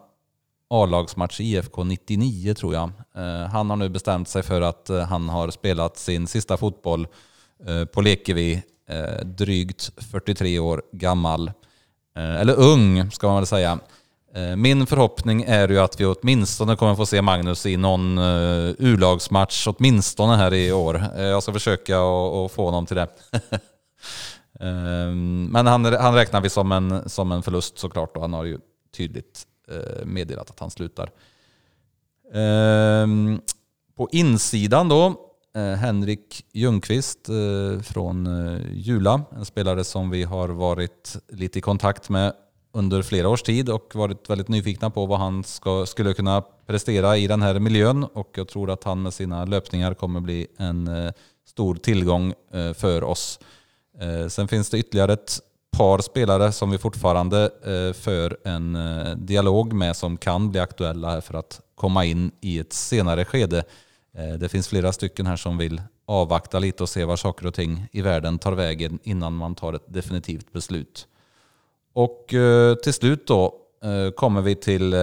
A-lagsmatch 0.70 1.40
i 1.40 1.44
IFK 1.44 1.84
99 1.84 2.54
tror 2.54 2.74
jag. 2.74 2.90
Eh, 3.16 3.48
han 3.50 3.70
har 3.70 3.76
nu 3.76 3.88
bestämt 3.88 4.28
sig 4.28 4.42
för 4.42 4.60
att 4.60 4.90
eh, 4.90 5.00
han 5.00 5.28
har 5.28 5.50
spelat 5.50 5.96
sin 5.96 6.26
sista 6.26 6.56
fotboll 6.56 7.06
eh, 7.66 7.84
på 7.84 8.00
Lekevi, 8.00 8.62
eh, 8.88 9.24
drygt 9.24 9.90
43 10.10 10.58
år 10.58 10.82
gammal. 10.92 11.50
Eh, 12.18 12.40
eller 12.40 12.54
ung 12.54 13.10
ska 13.10 13.26
man 13.26 13.36
väl 13.36 13.46
säga. 13.46 13.78
Eh, 14.34 14.56
min 14.56 14.86
förhoppning 14.86 15.42
är 15.42 15.68
ju 15.68 15.78
att 15.78 16.00
vi 16.00 16.04
åtminstone 16.04 16.76
kommer 16.76 16.94
få 16.94 17.06
se 17.06 17.22
Magnus 17.22 17.66
i 17.66 17.76
någon 17.76 18.18
eh, 18.18 18.74
U-lagsmatch, 18.78 19.66
åtminstone 19.66 20.36
här 20.36 20.54
i 20.54 20.72
år. 20.72 21.02
Jag 21.16 21.42
ska 21.42 21.52
försöka 21.52 21.98
att 22.00 22.52
få 22.52 22.64
honom 22.64 22.86
till 22.86 22.96
det. 22.96 23.08
Men 25.50 25.66
han, 25.66 25.84
han 25.84 26.14
räknar 26.14 26.40
vi 26.40 26.50
som 26.50 26.72
en, 26.72 27.08
som 27.08 27.32
en 27.32 27.42
förlust 27.42 27.78
såklart 27.78 28.16
och 28.16 28.22
han 28.22 28.32
har 28.32 28.44
ju 28.44 28.58
tydligt 28.96 29.46
meddelat 30.04 30.50
att 30.50 30.60
han 30.60 30.70
slutar. 30.70 31.10
På 33.96 34.08
insidan 34.12 34.88
då, 34.88 35.27
Eh, 35.56 35.62
Henrik 35.62 36.44
Ljungqvist 36.52 37.28
eh, 37.28 37.80
från 37.82 38.26
eh, 38.26 38.60
Jula. 38.72 39.22
En 39.36 39.44
spelare 39.44 39.84
som 39.84 40.10
vi 40.10 40.24
har 40.24 40.48
varit 40.48 41.16
lite 41.28 41.58
i 41.58 41.62
kontakt 41.62 42.08
med 42.08 42.32
under 42.72 43.02
flera 43.02 43.28
års 43.28 43.42
tid 43.42 43.68
och 43.68 43.94
varit 43.94 44.30
väldigt 44.30 44.48
nyfikna 44.48 44.90
på 44.90 45.06
vad 45.06 45.18
han 45.18 45.44
ska, 45.44 45.86
skulle 45.86 46.14
kunna 46.14 46.42
prestera 46.66 47.16
i 47.16 47.26
den 47.26 47.42
här 47.42 47.58
miljön. 47.58 48.04
Och 48.04 48.30
jag 48.34 48.48
tror 48.48 48.70
att 48.70 48.84
han 48.84 49.02
med 49.02 49.14
sina 49.14 49.44
löpningar 49.44 49.94
kommer 49.94 50.20
bli 50.20 50.46
en 50.56 51.12
stor 51.46 51.74
tillgång 51.74 52.34
för 52.74 53.04
oss. 53.04 53.40
Sen 54.28 54.48
finns 54.48 54.70
det 54.70 54.78
ytterligare 54.78 55.12
ett 55.12 55.40
par 55.76 55.98
spelare 55.98 56.52
som 56.52 56.70
vi 56.70 56.78
fortfarande 56.78 57.50
för 57.94 58.38
en 58.44 58.78
dialog 59.16 59.72
med 59.72 59.96
som 59.96 60.16
kan 60.16 60.50
bli 60.50 60.60
aktuella 60.60 61.20
för 61.20 61.34
att 61.34 61.60
komma 61.74 62.04
in 62.04 62.30
i 62.40 62.58
ett 62.58 62.72
senare 62.72 63.24
skede. 63.24 63.64
Eh, 64.16 64.32
det 64.32 64.48
finns 64.48 64.68
flera 64.68 64.92
stycken 64.92 65.26
här 65.26 65.36
som 65.36 65.58
vill 65.58 65.82
avvakta 66.06 66.58
lite 66.58 66.82
och 66.82 66.88
se 66.88 67.04
var 67.04 67.16
saker 67.16 67.46
och 67.46 67.54
ting 67.54 67.86
i 67.92 68.02
världen 68.02 68.38
tar 68.38 68.52
vägen 68.52 68.98
innan 69.02 69.34
man 69.34 69.54
tar 69.54 69.72
ett 69.72 69.84
definitivt 69.86 70.52
beslut. 70.52 71.06
Och 71.92 72.34
eh, 72.34 72.74
till 72.74 72.92
slut 72.92 73.26
då 73.26 73.54
eh, 73.84 74.10
kommer 74.10 74.40
vi 74.40 74.54
till 74.54 74.94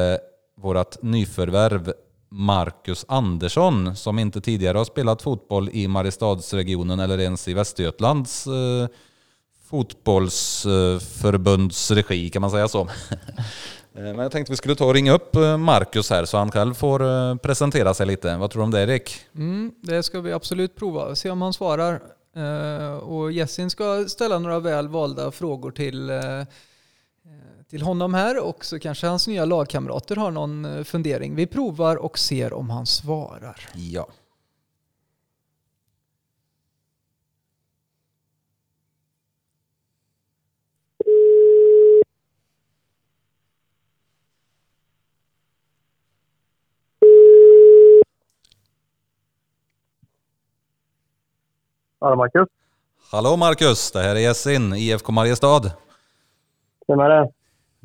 vårt 0.58 1.02
nyförvärv 1.02 1.94
Marcus 2.30 3.06
Andersson 3.08 3.96
som 3.96 4.20
inte 4.20 4.42
tidigare 4.42 4.78
har 4.78 4.86
spelat 4.86 5.22
fotboll 5.22 5.70
i 5.74 5.88
Mariestadsregionen 5.88 7.00
eller 7.00 7.20
ens 7.20 7.48
i 7.48 7.54
Västergötlands 7.54 8.48
fotbollsförbunds 9.70 11.92
regi 11.92 12.30
kan 12.30 12.42
man 12.42 12.52
säga 12.52 12.68
så. 12.68 12.90
Eh, 13.96 14.04
men 14.04 14.20
jag 14.20 14.32
tänkte 14.32 14.52
vi 14.52 14.58
skulle 14.58 14.76
ta 14.76 14.86
och 14.86 14.94
ringa 14.94 15.12
upp 15.12 15.36
eh, 15.36 15.58
Marcus 15.58 16.10
här 16.10 16.26
så 16.26 16.38
han 16.38 16.52
själv 16.52 16.74
får 16.74 17.04
eh, 17.04 17.36
presentera 17.36 17.94
sig 17.94 18.06
lite. 18.06 18.38
Vad 18.38 18.52
tror 18.52 18.62
du 18.62 18.64
om 18.64 18.72
det 18.72 18.82
Erik? 18.84 19.20
Mm, 19.36 19.72
det 19.82 20.04
ska 20.04 20.22
vi 20.22 20.34
absolut 20.34 20.76
prova. 20.76 21.16
Se 21.16 21.30
om 21.30 21.42
han 21.42 21.54
svarar. 21.54 22.02
Och 23.02 23.32
Jessin 23.32 23.70
ska 23.70 24.06
ställa 24.08 24.40
några 24.40 24.60
väl 24.60 24.88
valda 24.88 25.32
frågor 25.32 25.72
till, 25.72 26.12
till 27.70 27.82
honom 27.82 28.14
här 28.14 28.44
och 28.44 28.66
så 28.66 28.80
kanske 28.80 29.08
hans 29.08 29.28
nya 29.28 29.46
lagkamrater 29.46 30.16
har 30.16 30.32
någon 30.32 30.86
fundering. 30.86 31.36
Vi 31.36 31.48
provar 31.48 31.96
och 31.96 32.20
ser 32.20 32.54
om 32.54 32.70
han 32.70 32.86
svarar. 32.86 33.70
Ja. 33.74 34.08
Hallå 52.06 52.16
Marcus. 52.18 52.48
Hallå 53.12 53.36
Marcus, 53.38 53.92
det 53.92 54.00
här 54.00 54.16
är 54.16 54.20
Jessin, 54.20 54.74
IFK 54.74 55.12
Mariestad. 55.12 55.62
Tjenare. 56.88 57.30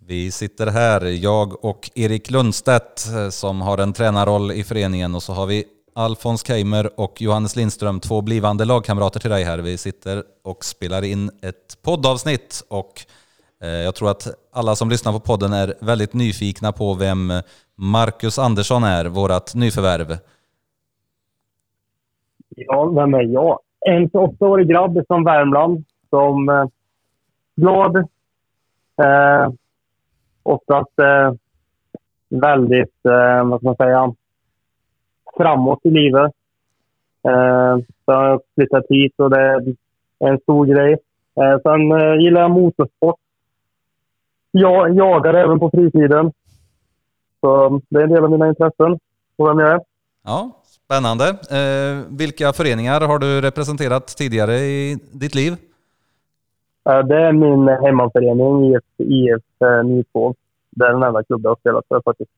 Vi 0.06 0.30
sitter 0.30 0.66
här, 0.66 1.00
jag 1.04 1.64
och 1.64 1.90
Erik 1.94 2.30
Lundstedt 2.30 3.06
som 3.30 3.60
har 3.60 3.78
en 3.78 3.92
tränarroll 3.92 4.52
i 4.52 4.64
föreningen 4.64 5.14
och 5.14 5.22
så 5.22 5.32
har 5.32 5.46
vi 5.46 5.64
Alfons 5.94 6.46
Keimer 6.46 7.00
och 7.00 7.22
Johannes 7.22 7.56
Lindström, 7.56 8.00
två 8.00 8.20
blivande 8.20 8.64
lagkamrater 8.64 9.20
till 9.20 9.30
dig 9.30 9.44
här. 9.44 9.58
Vi 9.58 9.78
sitter 9.78 10.24
och 10.44 10.64
spelar 10.64 11.04
in 11.04 11.30
ett 11.42 11.82
poddavsnitt 11.82 12.64
och 12.68 12.92
eh, 13.62 13.68
jag 13.68 13.94
tror 13.94 14.10
att 14.10 14.28
alla 14.52 14.76
som 14.76 14.90
lyssnar 14.90 15.12
på 15.12 15.20
podden 15.20 15.52
är 15.52 15.74
väldigt 15.80 16.14
nyfikna 16.14 16.72
på 16.72 16.94
vem 16.94 17.32
Marcus 17.74 18.38
Andersson 18.38 18.84
är, 18.84 19.04
vårat 19.04 19.54
nyförvärv. 19.54 20.18
Ja, 22.48 22.84
vem 22.86 23.14
är 23.14 23.22
jag? 23.22 23.58
En 23.86 24.08
28-årig 24.08 24.68
grabb 24.68 25.06
från 25.08 25.24
Värmland 25.24 25.84
som 26.10 26.48
eh, 26.48 26.64
glad. 27.56 27.96
Eh, 29.02 29.52
oftast 30.42 30.98
eh, 30.98 31.32
väldigt, 32.28 33.06
eh, 33.06 33.44
vad 33.44 33.60
ska 33.60 33.68
man 33.68 33.76
säga, 33.76 34.14
framåt 35.36 35.80
i 35.82 35.90
livet. 35.90 36.32
Eh, 37.22 37.76
så 37.78 38.12
jag 38.12 38.14
har 38.14 38.40
flyttat 38.54 38.84
hit 38.88 39.14
och 39.16 39.30
det 39.30 39.40
är 39.40 39.74
en 40.18 40.38
stor 40.38 40.66
grej. 40.66 40.92
Eh, 41.34 41.58
sen 41.62 41.92
eh, 41.92 42.14
gillar 42.14 42.40
jag 42.40 42.50
motorsport. 42.50 43.20
Jag 44.50 44.96
jagar 44.96 45.34
även 45.34 45.58
på 45.58 45.70
fritiden. 45.70 46.32
Så 47.40 47.80
det 47.88 47.98
är 47.98 48.04
en 48.04 48.10
del 48.10 48.24
av 48.24 48.30
mina 48.30 48.48
intressen 48.48 48.98
och 49.36 49.48
vem 49.48 49.58
jag 49.58 49.70
är. 49.72 49.80
Ja, 50.24 50.50
Spännande. 50.90 51.28
Eh, 51.28 52.16
vilka 52.18 52.52
föreningar 52.52 53.00
har 53.00 53.18
du 53.18 53.40
representerat 53.40 54.06
tidigare 54.06 54.54
i 54.54 54.98
ditt 55.12 55.34
liv? 55.34 55.52
Det 56.84 57.16
är 57.16 57.32
min 57.32 57.68
hemmaförening, 57.68 58.74
IF, 58.74 58.82
IF 58.98 59.62
eh, 59.64 59.84
Nyskov. 59.84 60.34
Det 60.70 60.84
är 60.84 60.92
den 60.92 61.02
enda 61.02 61.22
klubben 61.22 61.42
jag 61.42 61.50
har 61.50 61.56
spelat 61.56 61.84
för 61.88 62.02
faktiskt. 62.04 62.30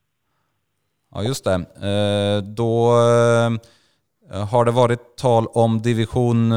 Ja, 1.15 1.23
just 1.23 1.45
det. 1.45 1.55
Eh, 1.55 2.45
då 2.45 2.91
eh, 2.91 4.47
har 4.53 4.65
det 4.65 4.73
varit 4.73 5.17
tal 5.17 5.47
om 5.47 5.79
division 5.79 6.53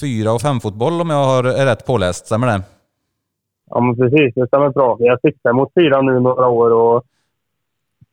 4 0.00 0.32
och 0.32 0.40
5-fotboll 0.40 1.00
om 1.00 1.10
jag 1.10 1.24
har, 1.24 1.44
är 1.44 1.66
rätt 1.66 1.86
påläst. 1.86 2.26
Stämmer 2.26 2.46
det? 2.46 2.62
Ja, 3.70 3.80
men 3.80 3.96
precis. 3.96 4.34
Det 4.34 4.46
stämmer 4.46 4.68
bra. 4.68 4.96
Vi 5.00 5.08
har 5.08 5.18
siktat 5.22 5.54
mot 5.54 5.74
4 5.74 6.02
nu 6.02 6.20
några 6.20 6.46
år 6.48 6.70
och 6.70 7.04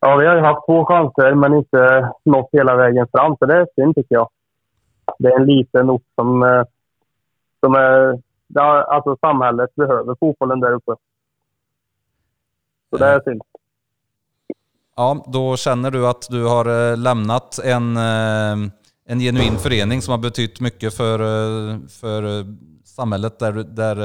Ja, 0.05 0.15
vi 0.15 0.25
har 0.25 0.35
ju 0.35 0.41
haft 0.41 0.65
två 0.65 0.85
chanser 0.85 1.35
men 1.35 1.53
inte 1.53 2.11
nått 2.25 2.49
hela 2.51 2.75
vägen 2.75 3.07
fram, 3.11 3.37
så 3.37 3.45
det 3.45 3.55
är 3.55 3.67
synd 3.75 3.95
tycker 3.95 4.15
jag. 4.15 4.29
Det 5.19 5.27
är 5.27 5.39
en 5.39 5.45
liten 5.45 5.89
ort 5.89 6.03
som, 6.15 6.43
eh, 6.43 6.63
som 7.59 7.75
är... 7.75 8.19
Alltså 8.93 9.17
samhället 9.21 9.75
behöver 9.75 10.15
fotbollen 10.19 10.59
där 10.59 10.71
uppe. 10.71 10.95
Så 12.89 12.97
det 12.97 13.05
är 13.05 13.21
synd. 13.21 13.41
Ja, 14.95 15.25
då 15.27 15.57
känner 15.57 15.91
du 15.91 16.07
att 16.07 16.27
du 16.29 16.45
har 16.45 16.91
eh, 16.91 16.97
lämnat 16.97 17.59
en, 17.63 17.97
eh, 17.97 18.71
en 19.05 19.19
genuin 19.19 19.57
förening 19.57 20.01
som 20.01 20.11
har 20.11 20.19
betytt 20.19 20.59
mycket 20.59 20.93
för, 20.93 21.17
för 21.87 22.45
samhället 22.85 23.39
där, 23.39 23.51
där 23.51 23.95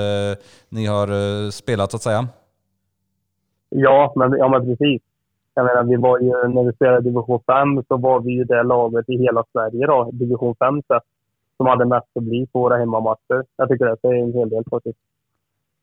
ni 0.68 0.86
har 0.86 1.50
spelat 1.50 1.90
så 1.90 1.96
att 1.96 2.02
säga? 2.02 2.28
Ja, 3.68 4.12
men, 4.16 4.32
ja, 4.32 4.48
men 4.48 4.64
precis. 4.64 5.07
Jag 5.58 5.66
menar, 5.66 5.84
vi 5.84 5.96
var 5.96 6.18
ju, 6.18 6.48
när 6.54 6.64
vi 6.64 6.72
spelade 6.72 7.00
division 7.00 7.40
5 7.46 7.82
så 7.88 7.96
var 7.96 8.20
vi 8.20 8.32
ju 8.32 8.44
det 8.44 8.62
laget 8.62 9.08
i 9.08 9.16
hela 9.18 9.44
Sverige 9.52 9.86
då, 9.86 10.10
division 10.12 10.54
5 10.58 10.82
så, 10.88 11.00
som 11.56 11.66
hade 11.66 11.84
mest 11.84 12.14
publik 12.14 12.52
på 12.52 12.60
våra 12.60 12.76
hemmamatcher. 12.76 13.44
Jag 13.56 13.68
tycker 13.68 13.84
det 13.84 13.96
säger 14.00 14.22
en 14.22 14.32
hel 14.32 14.50
del 14.50 14.64
faktiskt. 14.70 14.98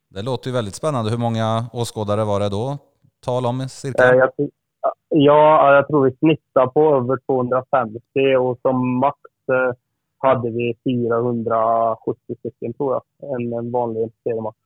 Det 0.09 0.21
låter 0.21 0.47
ju 0.49 0.53
väldigt 0.53 0.75
spännande. 0.75 1.11
Hur 1.11 1.17
många 1.17 1.65
åskådare 1.73 2.23
var 2.23 2.39
det 2.39 2.49
då? 2.49 2.77
Tal 3.25 3.45
om 3.45 3.59
cirka? 3.69 4.03
Eh, 4.03 4.15
jag, 4.17 4.29
ja, 5.09 5.75
jag 5.75 5.87
tror 5.87 6.05
vi 6.05 6.15
snittade 6.15 6.67
på 6.67 6.81
över 6.95 7.17
250 7.25 7.99
och 8.39 8.59
som 8.61 8.99
max 8.99 9.19
eh, 9.51 9.75
hade 10.17 10.49
vi 10.49 10.75
470 10.83 12.35
stycken 12.39 12.73
tror 12.73 12.93
jag. 12.93 13.03
En, 13.33 13.53
en 13.53 13.71
vanlig 13.71 14.11
seriematch. 14.23 14.64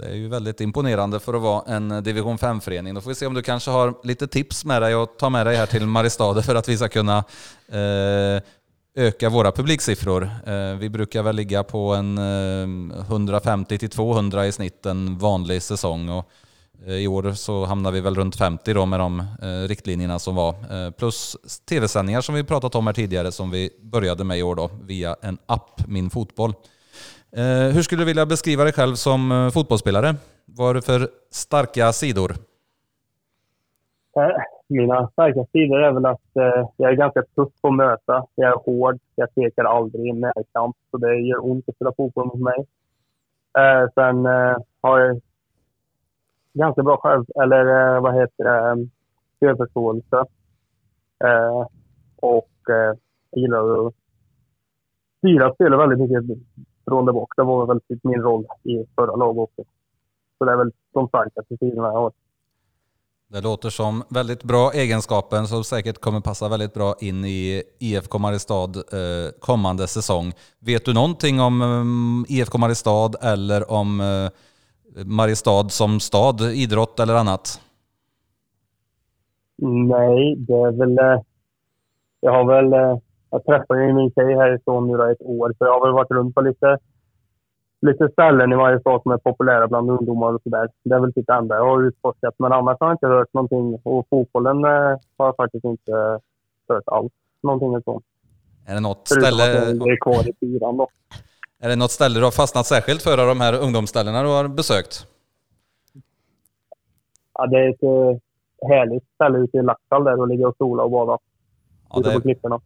Det 0.00 0.06
är 0.06 0.14
ju 0.14 0.28
väldigt 0.28 0.60
imponerande 0.60 1.20
för 1.20 1.34
att 1.34 1.42
vara 1.42 1.74
en 1.74 1.90
eh, 1.90 2.02
division 2.02 2.38
5-förening. 2.38 2.94
Då 2.94 3.00
får 3.00 3.10
vi 3.10 3.14
se 3.14 3.26
om 3.26 3.34
du 3.34 3.42
kanske 3.42 3.70
har 3.70 3.94
lite 4.02 4.26
tips 4.26 4.64
med 4.64 4.82
dig 4.82 4.94
och 4.94 5.16
ta 5.18 5.30
med 5.30 5.46
dig 5.46 5.56
här 5.56 5.66
till 5.66 5.86
Mariestad 5.86 6.42
för 6.42 6.54
att 6.54 6.68
vi 6.68 6.76
ska 6.76 6.88
kunna 6.88 7.24
eh, 7.68 8.42
öka 8.94 9.28
våra 9.28 9.52
publiksiffror. 9.52 10.30
Eh, 10.46 10.74
vi 10.74 10.88
brukar 10.88 11.22
väl 11.22 11.36
ligga 11.36 11.64
på 11.64 11.94
en 11.94 12.18
eh, 12.18 12.22
150-200 12.22 14.44
i 14.44 14.52
snitt 14.52 14.86
en 14.86 15.18
vanlig 15.18 15.62
säsong. 15.62 16.08
Och, 16.08 16.30
eh, 16.86 16.94
I 16.94 17.06
år 17.06 17.32
så 17.32 17.64
hamnar 17.64 17.90
vi 17.90 18.00
väl 18.00 18.14
runt 18.14 18.36
50 18.36 18.74
då 18.74 18.86
med 18.86 19.00
de 19.00 19.20
eh, 19.20 19.68
riktlinjerna 19.68 20.18
som 20.18 20.34
var. 20.34 20.50
Eh, 20.50 20.90
plus 20.90 21.36
tv-sändningar 21.68 22.20
som 22.20 22.34
vi 22.34 22.44
pratat 22.44 22.74
om 22.74 22.86
här 22.86 22.94
tidigare 22.94 23.32
som 23.32 23.50
vi 23.50 23.70
började 23.82 24.24
med 24.24 24.38
i 24.38 24.42
år 24.42 24.54
då 24.54 24.70
via 24.82 25.16
en 25.22 25.38
app, 25.46 25.86
Min 25.86 26.10
Fotboll. 26.10 26.54
Eh, 27.32 27.74
hur 27.74 27.82
skulle 27.82 28.02
du 28.02 28.06
vilja 28.06 28.26
beskriva 28.26 28.64
dig 28.64 28.72
själv 28.72 28.94
som 28.94 29.32
eh, 29.32 29.50
fotbollsspelare? 29.50 30.14
Vad 30.44 30.66
har 30.66 30.74
du 30.74 30.82
för 30.82 31.08
starka 31.30 31.92
sidor? 31.92 32.30
Eh, 34.16 34.42
mina 34.68 35.08
starka 35.08 35.44
sidor 35.52 35.82
är 35.82 35.92
väl 35.92 36.06
att 36.06 36.30
jag 36.76 36.90
är 36.90 36.96
ganska 36.96 37.22
tuff 37.22 37.52
på 37.62 37.68
att 37.68 37.76
möta. 37.76 38.26
Jag 38.34 38.50
är 38.50 38.56
hård. 38.56 38.98
Jag 39.14 39.34
tvekar 39.34 39.64
aldrig 39.64 40.06
i 40.06 40.12
närkamp. 40.12 40.76
Så 40.90 40.96
det 40.96 41.14
gör 41.14 41.44
ont 41.50 41.68
att 41.68 41.74
spela 41.74 41.92
fotboll 41.96 42.26
mot 42.26 42.40
mig. 42.40 42.66
Sen 43.94 44.24
har 44.80 44.98
jag 44.98 45.20
ganska 46.52 46.82
bra 46.82 46.96
själv, 46.96 47.24
eller 47.42 47.64
vad 48.00 48.14
heter 48.14 48.44
det, 48.44 48.88
spelförståelse. 49.36 50.24
Och 52.16 52.50
jag 52.66 52.96
gillar 53.36 53.86
att 53.86 53.94
styra 55.18 55.54
spelet 55.54 55.78
väldigt 55.78 55.98
mycket 55.98 56.24
där 56.90 57.12
bak. 57.12 57.32
Det 57.36 57.42
var 57.42 57.66
väl 57.66 57.80
typ 57.80 58.04
min 58.04 58.22
roll 58.22 58.46
i 58.62 58.86
förra 58.94 59.16
laget 59.16 59.42
också. 59.42 59.62
Så 60.38 60.44
det 60.44 60.52
är 60.52 60.56
väl 60.56 60.72
de 60.92 61.08
starkaste 61.08 61.56
sidorna 61.56 61.88
jag 61.88 62.00
har. 62.00 62.12
Det 63.32 63.40
låter 63.40 63.70
som 63.70 64.02
väldigt 64.08 64.44
bra 64.44 64.72
egenskaper 64.72 65.42
som 65.42 65.64
säkert 65.64 66.00
kommer 66.00 66.20
passa 66.20 66.48
väldigt 66.48 66.74
bra 66.74 66.94
in 67.00 67.24
i 67.24 67.62
IFK 67.78 68.18
Mariestad 68.18 68.70
eh, 68.92 69.30
kommande 69.40 69.86
säsong. 69.86 70.32
Vet 70.58 70.84
du 70.84 70.94
någonting 70.94 71.40
om 71.40 71.62
eh, 71.62 72.36
IFK 72.36 72.58
Mariestad 72.58 73.10
eller 73.22 73.72
om 73.72 74.00
eh, 74.00 75.04
Mariestad 75.04 75.68
som 75.68 76.00
stad, 76.00 76.40
idrott 76.40 77.00
eller 77.00 77.14
annat? 77.14 77.60
Nej, 79.62 80.36
det 80.36 80.54
är 80.54 80.78
väl... 80.78 81.22
Jag 82.20 82.32
har 82.32 82.44
väl... 82.44 83.00
Jag 83.30 83.44
träffade 83.44 83.86
ju 83.86 83.92
min 83.92 84.10
tjej 84.10 84.34
härifrån 84.34 84.86
nu 84.88 84.96
då 84.96 85.04
ett 85.04 85.22
år, 85.22 85.54
så 85.58 85.64
jag 85.64 85.72
har 85.72 85.86
väl 85.86 85.92
varit 85.92 86.10
runt 86.10 86.34
på 86.34 86.40
lite, 86.40 86.78
lite 87.80 88.08
ställen 88.08 88.52
i 88.52 88.56
Mariestad 88.56 89.00
som 89.02 89.12
är 89.12 89.18
populära 89.18 89.68
bland 89.68 89.90
ungdomar 89.90 90.32
och 90.32 90.42
sådär. 90.42 90.68
Det 90.84 90.94
är 90.94 91.00
väl 91.00 91.12
typ 91.12 91.26
det 91.26 91.32
enda 91.32 91.56
jag 91.56 91.64
har 91.64 91.82
utforskat. 91.82 92.34
Men 92.38 92.52
annars 92.52 92.76
har 92.80 92.86
jag 92.86 92.94
inte 92.94 93.06
hört 93.06 93.34
någonting. 93.34 93.80
Och 93.84 94.06
fotbollen 94.10 94.64
eh, 94.64 94.98
har 95.16 95.26
jag 95.26 95.36
faktiskt 95.36 95.64
inte 95.64 95.92
hört 96.68 96.84
alls 96.86 97.12
någonting 97.42 97.82
sånt. 97.82 98.04
Är 98.66 98.74
det 98.74 98.80
något 98.80 99.08
Förutom 99.08 99.38
ställe... 99.38 99.76
jag 99.78 99.92
är 99.92 100.00
kvar 100.00 100.28
i 100.28 100.32
fyran 100.40 100.76
då. 100.76 100.88
Är 101.62 101.68
det 101.68 101.76
något 101.76 101.90
ställe 101.90 102.18
du 102.18 102.24
har 102.24 102.30
fastnat 102.30 102.66
särskilt 102.66 103.02
för 103.02 103.18
av 103.18 103.26
de 103.26 103.40
här 103.40 103.62
ungdomsställena 103.62 104.22
du 104.22 104.28
har 104.28 104.48
besökt? 104.48 105.06
Ja, 107.34 107.46
det 107.46 107.58
är 107.58 107.68
ett 107.70 107.82
eh, 107.82 108.68
härligt 108.68 109.04
ställe 109.14 109.38
ute 109.38 109.58
i 109.58 109.62
Laxall 109.62 110.04
där 110.04 110.20
och 110.20 110.28
ligga 110.28 110.48
och 110.48 110.56
sola 110.58 110.82
och 110.82 110.90
bada. 110.90 111.18
Ja, 111.90 112.00
ute 112.00 112.08
det 112.08 112.14
på 112.14 112.20
klipporna. 112.20 112.60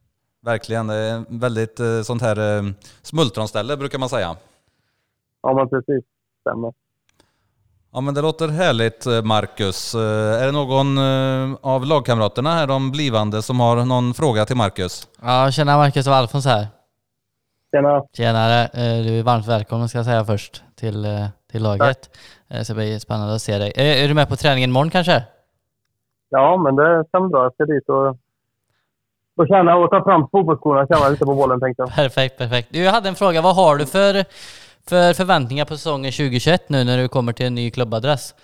Verkligen 0.44 0.86
det 0.86 0.94
är 0.94 1.24
väldigt 1.28 1.80
eh, 1.80 2.00
sånt 2.02 2.22
här 2.22 2.56
eh, 2.58 2.62
smultronställe 3.02 3.76
brukar 3.76 3.98
man 3.98 4.08
säga. 4.08 4.36
Ja, 5.42 5.54
men 5.54 5.68
precis. 5.68 6.04
Stämmer. 6.40 6.72
Ja 7.92 8.00
men 8.00 8.14
det 8.14 8.22
låter 8.22 8.48
härligt 8.48 9.06
eh, 9.06 9.22
Marcus. 9.22 9.94
Är 9.94 10.46
det 10.46 10.52
någon 10.52 10.98
av 11.60 11.86
lagkamraterna 11.86 12.50
här, 12.50 12.66
de 12.66 12.90
blivande, 12.90 13.42
som 13.42 13.60
har 13.60 13.84
någon 13.84 14.14
fråga 14.14 14.44
till 14.44 14.56
Marcus? 14.56 15.08
Ja, 15.22 15.50
tjena 15.50 15.76
Marcus 15.76 16.06
och 16.06 16.14
Alfons 16.14 16.44
här. 16.46 16.66
Tjena. 17.74 18.02
Tjenare, 18.16 18.68
du 19.02 19.18
är 19.18 19.22
varmt 19.22 19.46
välkommen 19.46 19.88
ska 19.88 19.98
jag 19.98 20.04
säga 20.04 20.24
först 20.24 20.62
till, 20.74 21.06
till 21.52 21.62
laget. 21.62 22.10
Eh, 22.48 22.62
Så 22.62 22.72
det 22.72 22.76
blir 22.76 22.98
spännande 22.98 23.34
att 23.34 23.42
se 23.42 23.58
dig. 23.58 23.72
Är 23.76 24.08
du 24.08 24.14
med 24.14 24.28
på 24.28 24.36
träningen 24.36 24.70
imorgon 24.70 24.90
kanske? 24.90 25.24
Ja, 26.28 26.56
men 26.56 26.76
det 26.76 27.04
stämmer 27.08 27.28
bra. 27.28 27.42
Jag 27.42 27.52
ska 27.54 27.64
dit 27.64 27.88
och, 27.88 28.16
och 29.36 29.48
känna 29.48 29.76
och 29.76 29.90
ta 29.90 30.04
fram 30.04 30.28
fotbollsskorna 30.32 30.80
och 30.80 30.88
känna 30.88 31.08
lite 31.08 31.24
på 31.24 31.34
bollen 31.34 31.60
tänkte 31.60 31.82
jag. 31.82 31.94
Perfekt, 31.94 32.38
perfekt. 32.38 32.68
Du, 32.72 32.78
jag 32.78 32.92
hade 32.92 33.08
en 33.08 33.14
fråga. 33.14 33.42
Vad 33.42 33.56
har 33.56 33.76
du 33.76 33.86
för, 33.86 34.12
för 34.90 35.12
förväntningar 35.12 35.64
på 35.64 35.74
säsongen 35.74 36.12
2021 36.12 36.68
nu 36.68 36.84
när 36.84 36.98
du 36.98 37.08
kommer 37.08 37.32
till 37.32 37.46
en 37.46 37.54
ny 37.54 37.70
klubbadress? 37.70 38.34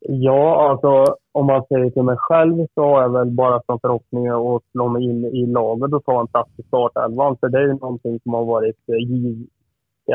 Ja, 0.00 0.70
alltså 0.70 1.16
om 1.32 1.46
man 1.46 1.64
säger 1.68 1.90
till 1.90 2.02
mig 2.02 2.16
själv 2.18 2.66
så 2.74 2.82
har 2.82 3.02
jag 3.02 3.12
väl 3.12 3.30
bara 3.30 3.62
som 3.66 3.80
förhoppning 3.80 4.28
att 4.28 4.62
slå 4.72 4.88
mig 4.88 5.04
in 5.04 5.24
i 5.24 5.46
laget 5.46 5.92
och 5.92 6.04
ta 6.04 6.20
en 6.20 6.26
plats 6.26 6.50
i 6.56 6.62
startelvan. 6.62 7.36
För 7.40 7.48
det 7.48 7.58
är 7.58 7.62
ju 7.62 7.74
någonting 7.74 8.20
som 8.22 8.34
har 8.34 8.44
varit 8.44 8.76
eh, 8.88 9.10
giv... 9.10 9.46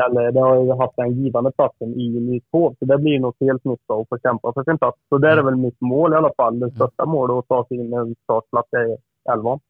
Eller 0.04 0.32
det 0.32 0.40
har 0.40 0.56
ju 0.56 0.72
haft 0.72 0.96
den 0.96 1.22
givande 1.22 1.50
platsen 1.52 2.00
i 2.00 2.08
Ny 2.20 2.40
Så 2.50 2.74
det 2.80 2.98
blir 2.98 3.20
något 3.20 3.36
helt 3.40 3.64
nytt 3.64 3.90
att 3.90 4.08
få 4.08 4.18
kämpa 4.22 4.52
för 4.52 4.64
sin 4.64 4.78
plats. 4.78 4.98
Så 5.08 5.18
det 5.18 5.30
är 5.30 5.42
väl 5.42 5.56
mitt 5.56 5.80
mål 5.80 6.12
i 6.12 6.16
alla 6.16 6.32
fall. 6.36 6.60
Det 6.60 6.70
största 6.70 7.06
målet 7.06 7.36
att 7.36 7.48
ta 7.48 7.66
sig 7.68 7.76
in 7.76 7.92
en 7.92 8.14
startplats 8.24 8.68
i 8.72 8.96
elvan. 9.32 9.60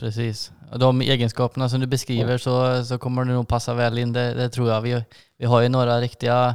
Precis. 0.00 0.52
De 0.76 1.00
egenskaperna 1.00 1.68
som 1.68 1.80
du 1.80 1.86
beskriver 1.86 2.38
så, 2.38 2.84
så 2.84 2.98
kommer 2.98 3.24
det 3.24 3.32
nog 3.32 3.48
passa 3.48 3.74
väl 3.74 3.98
in, 3.98 4.12
det, 4.12 4.34
det 4.34 4.48
tror 4.48 4.68
jag. 4.68 4.80
Vi, 4.80 5.04
vi 5.38 5.46
har 5.46 5.60
ju 5.60 5.68
några 5.68 6.00
riktiga, 6.00 6.54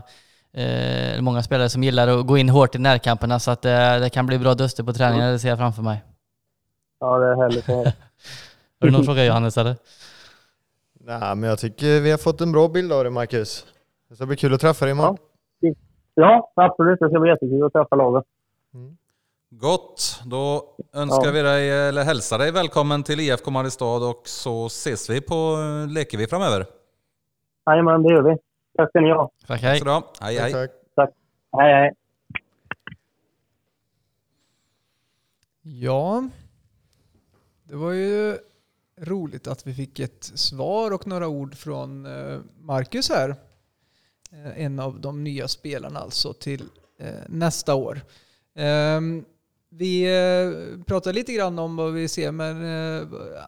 eh, 0.54 1.22
många 1.22 1.44
spelare 1.44 1.70
som 1.70 1.84
gillar 1.84 2.08
att 2.08 2.28
gå 2.28 2.38
in 2.38 2.50
hårt 2.50 2.76
i 2.76 2.80
närkamperna 2.80 3.40
så 3.40 3.52
att 3.52 3.62
det, 3.62 4.00
det 4.00 4.10
kan 4.10 4.26
bli 4.26 4.40
bra 4.40 4.54
duster 4.54 4.84
på 4.84 4.94
träningen, 4.94 5.32
det 5.32 5.40
ser 5.40 5.50
jag 5.50 5.58
framför 5.58 5.84
mig. 5.84 6.04
Ja, 7.00 7.18
det 7.18 7.28
är 7.28 7.36
härligt. 7.36 7.68
Har 8.82 8.88
du 8.88 8.92
någon 8.92 9.04
fråga 9.04 9.26
Johannes 9.26 9.58
eller? 9.58 9.76
Nej, 11.06 11.36
men 11.36 11.50
jag 11.50 11.60
tycker 11.60 12.02
vi 12.02 12.12
har 12.12 12.18
fått 12.18 12.42
en 12.42 12.52
bra 12.52 12.68
bild 12.68 12.94
av 12.94 13.04
det 13.04 13.10
Marcus. 13.10 13.66
Det 14.10 14.16
ska 14.16 14.26
bli 14.26 14.36
kul 14.38 14.54
att 14.54 14.62
träffa 14.62 14.86
dig 14.86 14.92
imorgon. 14.92 15.18
Ja, 16.14 16.52
absolut. 16.56 17.00
Det 17.00 17.10
ska 17.10 17.20
bli 17.20 17.30
jättekul 17.30 17.64
att 17.66 17.74
träffa 17.74 17.96
laget. 17.96 18.26
Gott, 19.50 20.22
då 20.26 20.76
önskar 20.94 21.26
Ja. 21.28 21.32
vi 21.32 21.42
dig, 21.42 21.70
eller 21.88 22.04
hälsar 22.04 22.38
dig 22.40 22.52
välkommen 22.52 23.04
till 23.04 23.20
IFK 23.20 23.52
Mariestad 23.52 23.86
och 24.10 24.22
så 24.28 24.66
ses 24.66 25.10
vi 25.10 25.22
på 25.22 25.58
Lekevi 25.90 26.28
framöver. 26.28 26.66
Jajamän, 27.66 28.04
det 28.04 28.14
gör 28.14 28.22
vi. 28.22 28.38
Tack 28.78 28.90
ska 28.90 29.00
ni 29.00 29.12
ha. 29.12 29.32
Tack, 29.48 29.62
Hej. 29.62 29.82
då. 29.86 30.04
Hej, 30.22 30.38
hej. 30.40 30.52
Tack, 30.54 30.72
tack. 30.96 31.10
Hej, 31.58 31.74
hej. 31.74 31.92
Ja, 35.62 36.24
det 37.64 37.76
var 37.76 37.92
ju 37.92 38.38
roligt 39.02 39.48
att 39.48 39.68
vi 39.68 39.74
fick 39.74 40.00
ett 40.00 40.32
svar 40.36 40.92
och 40.92 41.08
några 41.08 41.28
ord 41.28 41.56
från 41.56 42.06
eh, 42.06 42.40
Marcus 42.60 43.10
här. 43.10 43.36
Eh, 44.32 44.64
en 44.66 44.80
av 44.80 45.02
de 45.02 45.24
nya 45.24 45.48
spelarna 45.48 46.00
alltså 46.00 46.34
till 46.34 46.64
eh, 47.00 47.14
nästa 47.28 47.76
år. 47.76 48.02
Ehm, 48.56 49.26
vi 49.70 50.08
pratade 50.88 51.16
lite 51.16 51.34
grann 51.34 51.60
om 51.60 51.76
vad 51.76 51.94
vi 51.94 52.08
ser, 52.08 52.32
men 52.32 52.58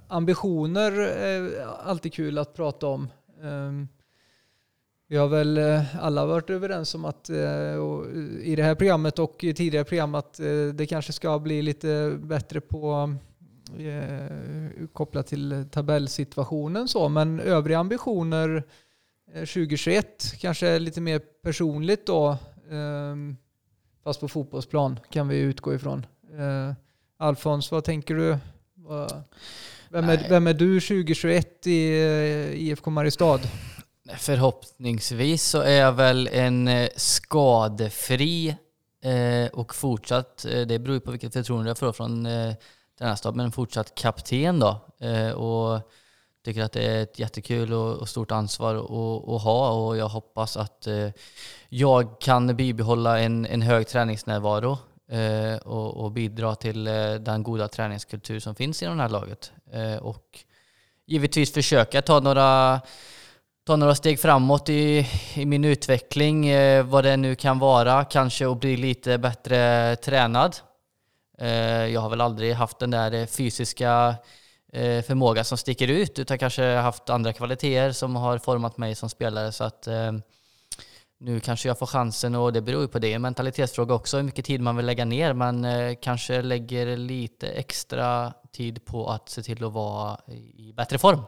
ambitioner 0.07 0.91
är 0.99 1.65
alltid 1.83 2.13
kul 2.13 2.37
att 2.37 2.53
prata 2.53 2.87
om. 2.87 3.09
Ehm, 3.43 3.87
vi 5.07 5.17
har 5.17 5.27
väl 5.27 5.59
alla 6.01 6.25
varit 6.25 6.49
överens 6.49 6.95
om 6.95 7.05
att 7.05 7.29
i 7.29 8.53
det 8.55 8.63
här 8.63 8.75
programmet 8.75 9.19
och 9.19 9.43
i 9.43 9.53
tidigare 9.53 9.85
program 9.85 10.15
att 10.15 10.39
det 10.73 10.85
kanske 10.85 11.13
ska 11.13 11.39
bli 11.39 11.61
lite 11.61 12.17
bättre 12.21 12.61
på 12.61 13.15
eh, 13.79 14.87
kopplat 14.93 15.27
till 15.27 15.65
tabellsituationen 15.71 16.87
så, 16.87 17.09
men 17.09 17.39
övriga 17.39 17.79
ambitioner 17.79 18.63
eh, 19.33 19.39
2021 19.39 20.33
kanske 20.39 20.67
är 20.67 20.79
lite 20.79 21.01
mer 21.01 21.21
personligt 21.43 22.05
då, 22.05 22.37
ehm, 22.71 23.37
fast 24.03 24.19
på 24.19 24.27
fotbollsplan 24.27 24.99
kan 25.09 25.27
vi 25.27 25.39
utgå 25.39 25.73
ifrån. 25.73 26.05
Eh, 26.39 26.73
Alfons, 27.17 27.71
vad 27.71 27.83
tänker 27.83 28.15
du? 28.15 28.37
Vem 29.89 30.09
är, 30.09 30.29
vem 30.29 30.47
är 30.47 30.53
du 30.53 30.79
2021 30.79 31.67
i 31.67 32.01
eh, 32.01 32.61
IFK 32.61 32.91
Mariestad? 32.91 33.39
Förhoppningsvis 34.17 35.43
så 35.43 35.61
är 35.61 35.79
jag 35.79 35.91
väl 35.93 36.29
en 36.31 36.67
eh, 36.67 36.89
skadefri 36.95 38.55
eh, 39.03 39.51
och 39.53 39.75
fortsatt, 39.75 40.45
eh, 40.45 40.61
det 40.61 40.79
beror 40.79 40.93
ju 40.93 40.99
på 40.99 41.11
vilket 41.11 41.33
förtroende 41.33 41.69
jag 41.69 41.77
får 41.77 41.93
från 41.93 42.25
eh, 42.25 42.53
tränarstaben, 42.97 43.37
men 43.37 43.51
fortsatt 43.51 43.95
kapten 43.95 44.59
då. 44.59 44.77
Eh, 44.99 45.31
och 45.31 45.91
tycker 46.45 46.63
att 46.63 46.71
det 46.71 46.83
är 46.83 47.03
ett 47.03 47.19
jättekul 47.19 47.73
och, 47.73 48.09
stort 48.09 48.31
ansvar 48.31 48.75
att, 48.75 49.41
ha 49.41 49.71
och 49.71 49.97
jag 49.97 50.07
hoppas 50.07 50.57
att 50.57 50.87
eh, 50.87 51.09
jag 51.69 52.21
kan 52.21 52.55
bibehålla 52.55 53.19
en, 53.19 53.45
en 53.45 53.61
hög 53.61 53.87
träningsnärvaro 53.87 54.77
eh, 55.11 55.57
och, 55.57 56.11
bidra 56.11 56.55
till 56.55 56.83
den 57.19 57.43
goda 57.43 57.67
träningskultur 57.67 58.39
som 58.39 58.55
finns 58.55 58.83
i 58.83 58.85
det 58.85 58.93
här 58.93 59.09
laget. 59.09 59.51
Och 60.01 60.39
givetvis 61.05 61.53
försöka 61.53 62.01
ta 62.01 62.19
några 62.19 62.81
ta 63.65 63.75
några 63.75 63.95
steg 63.95 64.19
framåt 64.19 64.69
i, 64.69 65.07
i 65.33 65.45
min 65.45 65.65
utveckling, 65.65 66.47
vad 66.85 67.03
det 67.03 67.17
nu 67.17 67.35
kan 67.35 67.59
vara. 67.59 68.05
Kanske 68.05 68.51
att 68.51 68.59
bli 68.59 68.77
lite 68.77 69.17
bättre 69.17 69.95
tränad. 69.95 70.55
Eh, 71.37 71.85
jag 71.87 72.01
har 72.01 72.09
väl 72.09 72.21
aldrig 72.21 72.53
haft 72.53 72.79
den 72.79 72.91
där 72.91 73.11
eh, 73.11 73.25
fysiska 73.25 74.15
förmågan 74.73 75.03
förmåga 75.03 75.43
som 75.43 75.57
sticker 75.57 75.87
ut, 75.87 76.19
utan 76.19 76.37
kanske 76.37 76.63
haft 76.63 77.09
andra 77.09 77.33
kvaliteter 77.33 77.91
som 77.91 78.15
har 78.15 78.37
format 78.37 78.77
mig 78.77 78.95
som 78.95 79.09
spelare. 79.09 79.51
Så 79.51 79.63
att 79.63 79.87
nu 81.19 81.39
kanske 81.39 81.67
jag 81.67 81.79
får 81.79 81.85
chansen 81.85 82.35
och 82.35 82.53
det 82.53 82.61
beror 82.61 82.81
ju 82.81 82.87
på 82.87 82.99
det. 82.99 83.13
En 83.13 83.21
mentalitetsfråga 83.21 83.93
också, 83.93 84.17
hur 84.17 84.23
mycket 84.23 84.45
tid 84.45 84.61
man 84.61 84.77
vill 84.77 84.85
lägga 84.85 85.05
ner. 85.05 85.33
Man 85.33 85.65
kanske 85.95 86.41
lägger 86.41 86.97
lite 86.97 87.47
extra 87.47 88.33
tid 88.51 88.85
på 88.85 89.09
att 89.09 89.29
se 89.29 89.43
till 89.43 89.63
att 89.63 89.73
vara 89.73 90.19
i 90.55 90.73
bättre 90.73 90.97
form 90.97 91.21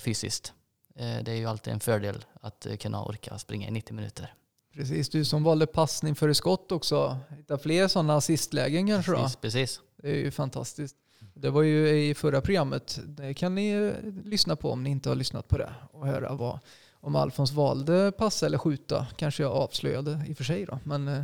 fysiskt. 0.00 0.52
Det 0.94 1.28
är 1.28 1.36
ju 1.36 1.46
alltid 1.46 1.72
en 1.72 1.80
fördel 1.80 2.24
att 2.40 2.66
kunna 2.80 3.04
orka 3.04 3.38
springa 3.38 3.68
i 3.68 3.70
90 3.70 3.94
minuter. 3.94 4.34
Precis, 4.76 5.08
du 5.08 5.24
som 5.24 5.42
valde 5.42 5.66
passning 5.66 6.14
före 6.14 6.34
skott 6.34 6.72
också. 6.72 7.18
Hitta 7.36 7.58
fler 7.58 7.88
sådana 7.88 8.16
assistlägen 8.16 8.86
kanske 8.86 9.12
då? 9.12 9.18
Precis, 9.18 9.36
precis. 9.36 9.80
Det 10.02 10.10
är 10.10 10.14
ju 10.14 10.30
fantastiskt. 10.30 10.96
Det 11.34 11.50
var 11.50 11.62
ju 11.62 11.88
i 11.88 12.14
förra 12.14 12.40
programmet. 12.40 13.00
Det 13.04 13.34
kan 13.34 13.54
ni 13.54 13.92
lyssna 14.24 14.56
på 14.56 14.70
om 14.72 14.82
ni 14.82 14.90
inte 14.90 15.08
har 15.08 15.16
lyssnat 15.16 15.48
på 15.48 15.58
det 15.58 15.70
och 15.92 16.06
höra 16.06 16.32
vad, 16.32 16.58
om 17.00 17.16
Alfons 17.16 17.52
valde 17.52 18.12
passa 18.18 18.46
eller 18.46 18.58
skjuta. 18.58 19.06
Kanske 19.16 19.42
jag 19.42 19.52
avslöjade 19.52 20.20
i 20.28 20.32
och 20.32 20.36
för 20.36 20.44
sig 20.44 20.64
då. 20.64 20.78
Men 20.84 21.08
eh, 21.08 21.14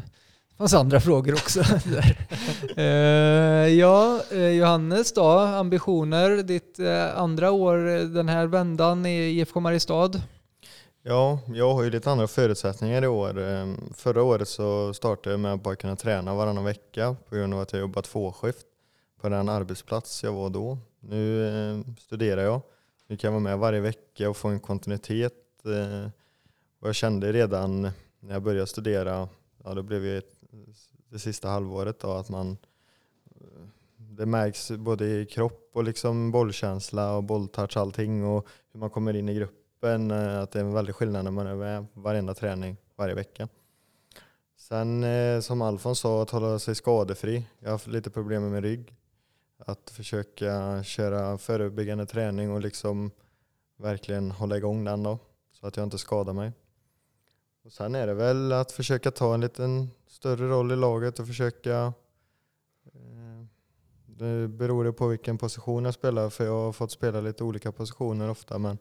det 0.50 0.56
fanns 0.56 0.74
andra 0.74 1.00
frågor 1.08 1.32
också. 1.32 1.62
Eh, 2.76 2.84
ja, 3.68 4.20
eh, 4.30 4.48
Johannes 4.48 5.12
då, 5.12 5.38
ambitioner. 5.38 6.42
Ditt 6.42 6.78
andra 7.14 7.50
år 7.50 7.76
den 8.14 8.28
här 8.28 8.46
vändan 8.46 9.06
i 9.06 9.40
IFK 9.40 9.60
Mariestad. 9.60 10.10
Ja, 11.04 11.38
jag 11.46 11.74
har 11.74 11.82
ju 11.82 11.90
lite 11.90 12.10
andra 12.10 12.26
förutsättningar 12.26 13.04
i 13.04 13.06
år. 13.06 13.38
Ehm, 13.38 13.92
förra 13.94 14.22
året 14.22 14.48
så 14.48 14.94
startade 14.94 15.32
jag 15.32 15.40
med 15.40 15.52
att 15.52 15.62
bara 15.62 15.76
kunna 15.76 15.96
träna 15.96 16.34
varannan 16.34 16.64
vecka 16.64 17.16
på 17.28 17.34
grund 17.34 17.54
av 17.54 17.60
att 17.60 17.72
jag 17.72 17.80
jobbat 17.80 18.04
tvåskift 18.04 18.66
på 19.20 19.28
den 19.28 19.48
arbetsplats 19.48 20.24
jag 20.24 20.32
var 20.32 20.50
då. 20.50 20.78
Nu 21.00 21.48
ehm, 21.48 21.96
studerar 21.96 22.42
jag. 22.42 22.60
Nu 23.06 23.16
kan 23.16 23.28
jag 23.28 23.32
vara 23.32 23.42
med 23.42 23.58
varje 23.58 23.80
vecka 23.80 24.30
och 24.30 24.36
få 24.36 24.48
en 24.48 24.60
kontinuitet. 24.60 25.32
Eh, 25.64 26.10
och 26.80 26.88
jag 26.88 26.94
kände 26.94 27.32
redan 27.32 27.82
när 28.20 28.32
jag 28.32 28.42
började 28.42 28.66
studera, 28.66 29.28
ja 29.64 29.74
det 29.74 29.82
blev 29.82 30.04
ju 30.04 30.22
det 31.08 31.18
sista 31.18 31.48
halvåret 31.48 32.00
då, 32.00 32.10
att 32.10 32.28
man 32.28 32.56
eh, 33.26 33.66
det 33.96 34.26
märks 34.26 34.70
både 34.70 35.06
i 35.06 35.26
kropp 35.26 35.70
och 35.72 35.84
liksom 35.84 36.30
bollkänsla 36.30 37.16
och 37.16 37.22
bolltouch 37.22 37.76
allting 37.76 38.24
och 38.24 38.46
hur 38.72 38.80
man 38.80 38.90
kommer 38.90 39.16
in 39.16 39.28
i 39.28 39.34
gruppen 39.34 39.61
kroppen, 39.82 40.10
eh, 40.10 40.40
Att 40.40 40.50
det 40.50 40.58
är 40.58 40.64
en 40.64 40.72
väldig 40.72 40.94
skillnad 40.94 41.24
när 41.24 41.30
man 41.30 41.46
är 41.46 41.54
med 41.54 41.86
varenda 41.94 42.34
träning 42.34 42.76
varje 42.96 43.14
vecka. 43.14 43.48
Sen 44.56 45.04
eh, 45.04 45.40
som 45.40 45.62
Alfons 45.62 45.98
sa, 45.98 46.22
att 46.22 46.30
hålla 46.30 46.58
sig 46.58 46.74
skadefri. 46.74 47.44
Jag 47.58 47.68
har 47.68 47.72
haft 47.72 47.86
lite 47.86 48.10
problem 48.10 48.42
med 48.42 48.52
min 48.52 48.62
rygg. 48.62 48.94
Att 49.58 49.90
försöka 49.90 50.82
köra 50.82 51.38
förebyggande 51.38 52.06
träning 52.06 52.52
och 52.52 52.60
liksom 52.60 53.10
verkligen 53.76 54.30
hålla 54.30 54.56
igång 54.56 54.84
den 54.84 55.02
då. 55.02 55.18
Så 55.52 55.66
att 55.66 55.76
jag 55.76 55.84
inte 55.84 55.98
skadar 55.98 56.32
mig. 56.32 56.52
Och 57.64 57.72
sen 57.72 57.94
är 57.94 58.06
det 58.06 58.14
väl 58.14 58.52
att 58.52 58.72
försöka 58.72 59.10
ta 59.10 59.34
en 59.34 59.40
liten 59.40 59.90
större 60.06 60.48
roll 60.48 60.72
i 60.72 60.76
laget 60.76 61.18
och 61.18 61.26
försöka 61.26 61.92
eh, 62.84 63.46
det 64.06 64.48
beror 64.48 64.84
det 64.84 64.92
på 64.92 65.08
vilken 65.08 65.38
position 65.38 65.84
jag 65.84 65.94
spelar 65.94 66.30
för 66.30 66.44
jag 66.44 66.64
har 66.64 66.72
fått 66.72 66.90
spela 66.90 67.20
lite 67.20 67.44
olika 67.44 67.72
positioner 67.72 68.30
ofta 68.30 68.58
men 68.58 68.78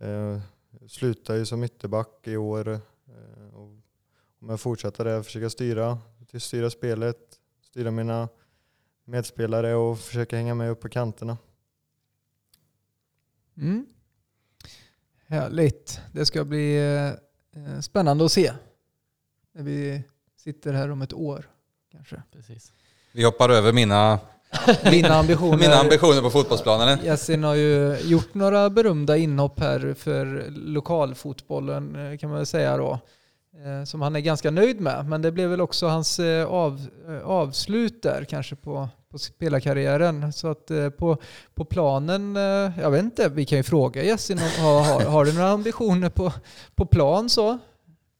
eh, 0.00 0.40
slutar 0.88 1.34
ju 1.34 1.46
som 1.46 1.64
ytterback 1.64 2.20
i 2.24 2.36
år. 2.36 2.68
Eh, 2.68 3.54
och 3.54 3.76
om 4.38 4.48
jag 4.48 4.60
fortsätter 4.60 5.04
där, 5.04 5.22
försöka 5.22 5.50
styra, 5.50 5.98
styra 6.38 6.70
spelet, 6.70 7.18
styra 7.62 7.90
mina 7.90 8.28
medspelare 9.04 9.74
och 9.74 9.98
försöka 9.98 10.36
hänga 10.36 10.54
med 10.54 10.70
upp 10.70 10.80
på 10.80 10.88
kanterna. 10.88 11.38
Mm. 13.56 13.86
Härligt. 15.26 16.00
Det 16.12 16.26
ska 16.26 16.44
bli 16.44 16.76
eh, 17.52 17.80
spännande 17.80 18.24
att 18.24 18.32
se 18.32 18.52
när 19.52 19.62
vi 19.62 20.02
sitter 20.36 20.72
här 20.72 20.90
om 20.90 21.02
ett 21.02 21.12
år 21.12 21.50
kanske. 21.92 22.22
precis. 22.32 22.72
Vi 23.12 23.24
hoppar 23.24 23.50
över 23.50 23.72
mina, 23.72 24.20
Mina 24.90 25.14
ambitioner. 25.14 25.56
mina 25.56 25.74
ambitioner 25.74 26.22
på 26.22 26.30
fotbollsplanen. 26.30 26.98
Yasin 27.04 27.44
har 27.44 27.54
ju 27.54 27.96
gjort 28.04 28.34
några 28.34 28.70
berömda 28.70 29.16
inhopp 29.16 29.60
här 29.60 29.94
för 29.98 30.44
lokalfotbollen 30.50 32.12
eh, 32.12 32.18
kan 32.18 32.28
man 32.30 32.36
väl 32.38 32.46
säga 32.46 32.76
då. 32.76 32.90
eh, 33.64 33.84
Som 33.84 34.02
han 34.02 34.16
är 34.16 34.20
ganska 34.20 34.50
nöjd 34.50 34.80
med. 34.80 35.06
Men 35.08 35.22
det 35.22 35.32
blev 35.32 35.50
väl 35.50 35.60
också 35.60 35.86
hans 35.86 36.18
eh, 36.18 36.46
av, 36.46 36.86
avslut 37.24 38.02
där 38.02 38.24
kanske 38.24 38.56
på, 38.56 38.88
på 39.10 39.18
spelarkarriären. 39.18 40.32
Så 40.32 40.48
att 40.50 40.70
på, 40.98 41.16
på 41.54 41.64
planen, 41.64 42.36
jag 42.82 42.90
vet 42.90 43.02
inte, 43.02 43.28
vi 43.28 43.44
kan 43.44 43.58
ju 43.58 43.62
fråga 43.62 44.04
Yasin 44.04 44.38
har, 44.38 44.84
har, 44.84 45.00
har 45.04 45.24
du 45.24 45.32
några 45.32 45.48
ambitioner 45.50 46.08
på, 46.08 46.32
på 46.74 46.86
plan 46.86 47.28
så? 47.30 47.58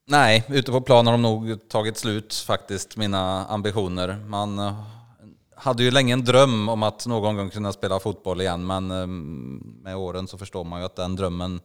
Nej, 0.09 0.45
ute 0.49 0.73
på 0.73 0.81
plan 0.81 1.07
har 1.07 1.13
de 1.13 1.23
nog 1.23 1.69
tagit 1.69 1.99
slut 1.99 2.35
faktiskt, 2.35 2.97
mina 2.97 3.47
ambitioner. 3.47 4.17
Man 4.27 4.59
hade 5.57 5.83
ju 5.83 5.91
länge 5.91 6.13
en 6.13 6.25
dröm 6.25 6.69
om 6.69 6.83
att 6.83 7.07
någon 7.07 7.37
gång 7.37 7.51
kunna 7.51 7.73
spela 7.73 8.01
fotboll 8.01 8.41
igen, 8.41 8.67
men 8.67 8.91
eh, 8.91 9.07
med 9.85 9.97
åren 9.97 10.29
så 10.29 10.39
förstår 10.39 10.65
man 10.65 10.81
ju 10.81 10.87
att 10.87 10.97
den 10.97 11.17
drömmen 11.17 11.61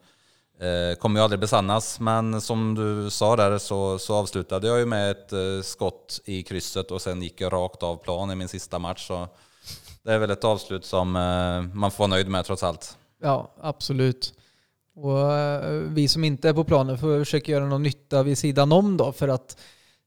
eh, 0.60 1.00
kommer 1.00 1.20
ju 1.20 1.24
aldrig 1.24 1.40
besannas. 1.40 2.00
Men 2.00 2.42
som 2.42 2.76
du 2.76 3.10
sa 3.10 3.36
där 3.36 3.58
så, 3.58 4.00
så 4.00 4.16
avslutade 4.16 4.68
jag 4.68 4.80
ju 4.80 4.86
med 4.86 5.12
ett 5.12 5.34
eh, 5.34 5.62
skott 5.64 6.20
i 6.26 6.44
krysset 6.44 6.92
och 6.92 7.02
sen 7.02 7.22
gick 7.22 7.42
jag 7.42 7.54
rakt 7.54 7.84
av 7.84 7.98
plan 7.98 8.32
i 8.32 8.36
min 8.36 8.48
sista 8.48 8.80
match. 8.80 9.08
Så 9.08 9.28
det 10.04 10.14
är 10.14 10.20
väl 10.20 10.32
ett 10.32 10.44
avslut 10.44 10.86
som 10.86 11.12
man 11.74 11.92
får 11.92 11.98
vara 11.98 12.08
nöjd 12.08 12.28
med 12.28 12.46
trots 12.46 12.64
allt. 12.64 12.98
Ja, 13.22 13.54
absolut. 13.62 14.34
Och 14.96 15.18
vi 15.88 16.08
som 16.08 16.24
inte 16.24 16.50
är 16.50 16.54
på 16.54 16.64
planen 16.64 16.98
får 16.98 17.20
försöka 17.20 17.52
göra 17.52 17.66
någon 17.66 17.84
nytta 17.84 18.24
vid 18.24 18.38
sidan 18.38 18.72
om 18.72 18.98
då 18.98 19.12
för 19.12 19.28
att 19.28 19.58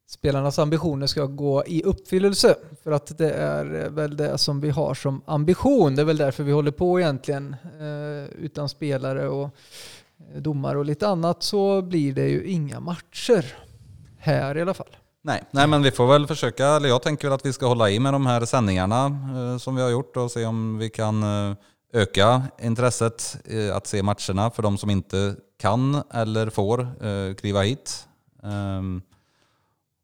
spelarnas 0.08 0.58
ambitioner 0.58 1.06
ska 1.06 1.26
gå 1.26 1.64
i 1.66 1.82
uppfyllelse. 1.82 2.54
För 2.82 2.90
att 2.92 3.18
det 3.18 3.30
är 3.30 3.84
eh, 3.84 3.90
väl 3.90 4.16
det 4.16 4.38
som 4.38 4.60
vi 4.60 4.70
har 4.70 4.94
som 4.94 5.22
ambition. 5.26 5.96
Det 5.96 6.02
är 6.02 6.06
väl 6.06 6.16
därför 6.16 6.42
vi 6.42 6.52
håller 6.52 6.70
på 6.70 7.00
egentligen. 7.00 7.56
Eh, 7.80 8.44
utan 8.44 8.68
spelare 8.68 9.28
och 9.28 9.50
eh, 10.34 10.42
domare 10.42 10.78
och 10.78 10.84
lite 10.84 11.08
annat 11.08 11.42
så 11.42 11.82
blir 11.82 12.14
det 12.14 12.28
ju 12.28 12.44
inga 12.44 12.80
matcher. 12.80 13.56
Här 14.18 14.56
i 14.56 14.62
alla 14.62 14.74
fall. 14.74 14.96
Nej, 15.26 15.42
nej, 15.50 15.66
men 15.66 15.82
vi 15.82 15.90
får 15.90 16.06
väl 16.06 16.26
försöka, 16.26 16.66
eller 16.66 16.88
jag 16.88 17.02
tänker 17.02 17.28
väl 17.28 17.34
att 17.34 17.46
vi 17.46 17.52
ska 17.52 17.66
hålla 17.66 17.90
i 17.90 17.98
med 17.98 18.12
de 18.12 18.26
här 18.26 18.44
sändningarna 18.44 19.06
eh, 19.06 19.58
som 19.58 19.76
vi 19.76 19.82
har 19.82 19.90
gjort 19.90 20.16
och 20.16 20.30
se 20.30 20.46
om 20.46 20.78
vi 20.78 20.90
kan 20.90 21.22
eh, 21.22 21.56
öka 21.92 22.42
intresset 22.62 23.36
eh, 23.44 23.76
att 23.76 23.86
se 23.86 24.02
matcherna 24.02 24.50
för 24.50 24.62
de 24.62 24.78
som 24.78 24.90
inte 24.90 25.36
kan 25.60 26.02
eller 26.10 26.50
får 26.50 26.88
kliva 27.34 27.62
hit. 27.62 28.08
Ehm, 28.42 29.02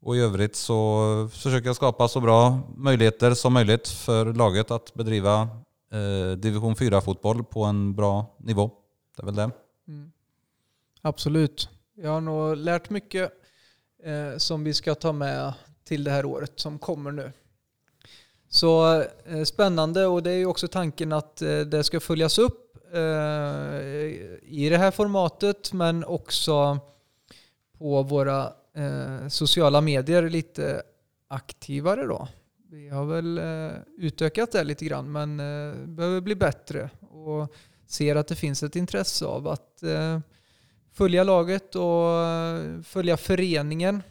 och 0.02 0.16
i 0.16 0.20
övrigt 0.20 0.56
så 0.56 1.28
försöker 1.32 1.66
jag 1.66 1.76
skapa 1.76 2.08
så 2.08 2.20
bra 2.20 2.60
möjligheter 2.76 3.34
som 3.34 3.52
möjligt 3.52 3.88
för 3.88 4.32
laget 4.32 4.70
att 4.70 4.94
bedriva 4.94 5.48
eh, 5.92 6.36
division 6.36 6.74
4-fotboll 6.74 7.44
på 7.44 7.64
en 7.64 7.94
bra 7.94 8.26
nivå. 8.38 8.70
Det 9.16 9.22
är 9.22 9.26
väl 9.26 9.34
det. 9.34 9.50
Mm. 9.88 10.12
Absolut. 11.02 11.68
Jag 11.94 12.10
har 12.10 12.20
nog 12.20 12.56
lärt 12.56 12.90
mycket 12.90 13.32
eh, 14.04 14.38
som 14.38 14.64
vi 14.64 14.74
ska 14.74 14.94
ta 14.94 15.12
med 15.12 15.52
till 15.84 16.04
det 16.04 16.10
här 16.10 16.24
året 16.24 16.52
som 16.60 16.78
kommer 16.78 17.12
nu. 17.12 17.32
Så 18.48 19.02
eh, 19.24 19.44
spännande 19.44 20.06
och 20.06 20.22
det 20.22 20.30
är 20.30 20.36
ju 20.36 20.46
också 20.46 20.68
tanken 20.68 21.12
att 21.12 21.42
eh, 21.42 21.58
det 21.60 21.84
ska 21.84 22.00
följas 22.00 22.38
upp 22.38 22.76
eh, 22.92 23.00
i 24.42 24.68
det 24.70 24.78
här 24.78 24.90
formatet 24.90 25.72
men 25.72 26.04
också 26.04 26.78
på 27.78 28.02
våra 28.02 28.52
eh, 28.74 29.28
sociala 29.28 29.80
medier 29.80 30.28
lite 30.28 30.82
aktivare 31.28 32.06
då. 32.06 32.28
Vi 32.70 32.88
har 32.88 33.04
väl 33.04 33.38
eh, 33.38 33.72
utökat 33.96 34.52
det 34.52 34.64
lite 34.64 34.84
grann 34.84 35.12
men 35.12 35.40
eh, 35.40 35.86
behöver 35.86 36.20
bli 36.20 36.34
bättre 36.34 36.90
och 37.00 37.54
ser 37.86 38.16
att 38.16 38.28
det 38.28 38.36
finns 38.36 38.62
ett 38.62 38.76
intresse 38.76 39.24
av 39.24 39.48
att 39.48 39.82
eh, 39.82 40.20
följa 40.92 41.24
laget 41.24 41.76
och 41.76 42.18
eh, 42.18 42.82
följa 42.82 43.16
föreningen. 43.16 44.02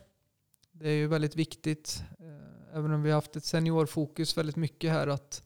Det 0.71 0.89
är 0.89 0.93
ju 0.93 1.07
väldigt 1.07 1.35
viktigt, 1.35 2.03
eh, 2.19 2.77
även 2.77 2.93
om 2.93 3.03
vi 3.03 3.09
har 3.09 3.15
haft 3.15 3.35
ett 3.35 3.43
seniorfokus 3.43 4.37
väldigt 4.37 4.55
mycket 4.55 4.91
här, 4.91 5.07
att 5.07 5.43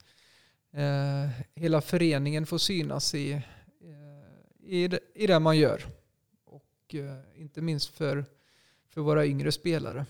hela 1.54 1.80
föreningen 1.80 2.46
får 2.46 2.58
synas 2.58 3.14
i, 3.14 3.42
i, 4.62 4.88
det, 4.88 4.98
i 5.14 5.26
det 5.26 5.38
man 5.38 5.58
gör. 5.58 5.84
Och 6.44 6.94
inte 7.34 7.60
minst 7.60 7.88
för, 7.88 8.24
för 8.94 9.00
våra 9.00 9.26
yngre 9.26 9.52
spelare. 9.52 10.06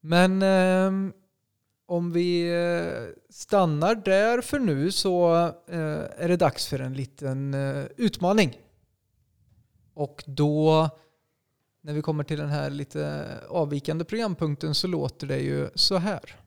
Men 0.00 0.42
eh, 0.42 1.12
om 1.86 2.12
vi 2.12 2.54
eh, 2.54 3.22
stannar 3.30 3.94
där 3.94 4.40
för 4.40 4.58
nu 4.58 4.92
så 4.92 5.34
eh, 5.68 6.04
är 6.16 6.28
det 6.28 6.36
dags 6.36 6.66
för 6.66 6.78
en 6.78 6.94
liten 6.94 7.54
eh, 7.54 7.84
utmaning. 7.96 8.58
Och 9.94 10.24
då, 10.26 10.88
när 11.80 11.92
vi 11.92 12.02
kommer 12.02 12.24
till 12.24 12.38
den 12.38 12.48
här 12.48 12.70
lite 12.70 13.26
avvikande 13.48 14.04
programpunkten 14.04 14.74
så 14.74 14.86
låter 14.86 15.26
det 15.26 15.38
ju 15.38 15.68
så 15.74 15.96
här. 15.96 16.41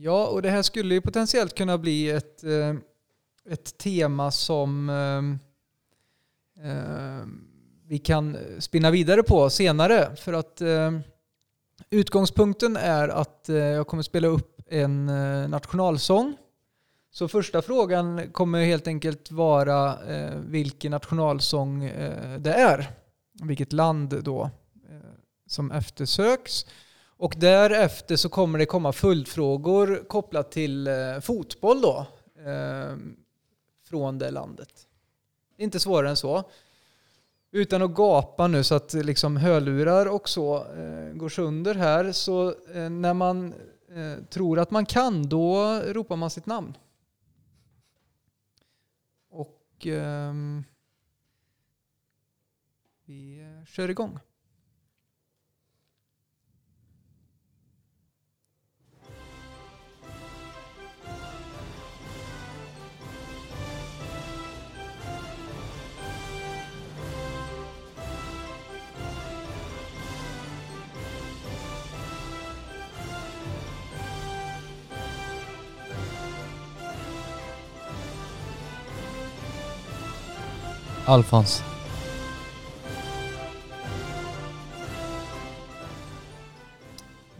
Ja, 0.00 0.26
och 0.26 0.42
det 0.42 0.50
här 0.50 0.62
skulle 0.62 0.94
ju 0.94 1.00
potentiellt 1.00 1.54
kunna 1.54 1.78
bli 1.78 2.10
ett, 2.10 2.44
eh, 2.44 2.74
ett 3.50 3.78
tema 3.78 4.30
som 4.30 4.90
eh, 4.90 5.18
eh, 6.70 7.26
vi 7.86 7.98
kan 7.98 8.36
spinna 8.58 8.90
vidare 8.90 9.22
på 9.22 9.50
senare. 9.50 10.16
För 10.16 10.32
att 10.32 10.60
eh, 10.60 10.98
Utgångspunkten 11.90 12.76
är 12.76 13.08
att 13.08 13.48
eh, 13.48 13.56
jag 13.56 13.86
kommer 13.86 14.02
spela 14.02 14.28
upp 14.28 14.60
en 14.70 15.08
eh, 15.08 15.48
nationalsång. 15.48 16.36
Så 17.10 17.28
första 17.28 17.62
frågan 17.62 18.32
kommer 18.32 18.64
helt 18.64 18.86
enkelt 18.86 19.30
vara 19.30 19.98
vilken 20.36 20.90
nationalsång 20.90 21.80
det 22.38 22.52
är. 22.52 22.90
Vilket 23.42 23.72
land 23.72 24.24
då 24.24 24.50
som 25.46 25.72
eftersöks. 25.72 26.66
Och 27.18 27.34
därefter 27.36 28.16
så 28.16 28.28
kommer 28.28 28.58
det 28.58 28.66
komma 28.66 28.92
följdfrågor 28.92 30.04
kopplat 30.08 30.52
till 30.52 30.86
eh, 30.86 31.20
fotboll 31.20 31.80
då. 31.80 32.06
Eh, 32.46 32.96
från 33.88 34.18
det 34.18 34.30
landet. 34.30 34.86
Inte 35.56 35.80
svårare 35.80 36.10
än 36.10 36.16
så. 36.16 36.50
Utan 37.50 37.82
att 37.82 37.94
gapa 37.94 38.48
nu 38.48 38.64
så 38.64 38.74
att 38.74 38.94
eh, 38.94 39.02
liksom 39.02 39.36
hörlurar 39.36 40.06
och 40.06 40.28
så 40.28 40.56
eh, 40.56 41.12
går 41.12 41.28
sönder 41.28 41.74
här. 41.74 42.12
Så 42.12 42.48
eh, 42.48 42.90
när 42.90 43.14
man 43.14 43.54
eh, 43.88 44.24
tror 44.30 44.58
att 44.58 44.70
man 44.70 44.86
kan, 44.86 45.28
då 45.28 45.80
ropar 45.86 46.16
man 46.16 46.30
sitt 46.30 46.46
namn. 46.46 46.76
Och 49.30 49.86
ehm, 49.86 50.64
vi 53.04 53.46
kör 53.66 53.90
igång. 53.90 54.18
Alfons. 81.08 81.62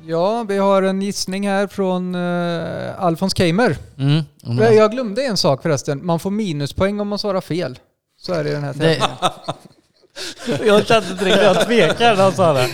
Ja, 0.06 0.44
vi 0.48 0.58
har 0.58 0.82
en 0.82 1.02
gissning 1.02 1.48
här 1.48 1.66
från 1.66 2.14
uh, 2.14 3.02
Alfons 3.04 3.36
Keimer. 3.36 3.76
Mm. 3.98 4.22
Jag, 4.62 4.74
jag 4.74 4.90
glömde 4.90 5.22
en 5.22 5.36
sak 5.36 5.62
förresten. 5.62 6.06
Man 6.06 6.18
får 6.20 6.30
minuspoäng 6.30 7.00
om 7.00 7.08
man 7.08 7.18
svarar 7.18 7.40
fel. 7.40 7.78
Så 8.16 8.32
är 8.32 8.44
det 8.44 8.50
i 8.50 8.52
den 8.52 8.64
här 8.64 8.74
Det, 8.74 8.78
tävlingen. 8.94 10.66
jag 10.66 10.86
kände 10.86 11.14
direkt 11.14 11.42
jag 11.42 11.66
tvekar 11.66 12.16
när 12.16 12.22
han 12.22 12.32
sa 12.32 12.52
det. 12.52 12.68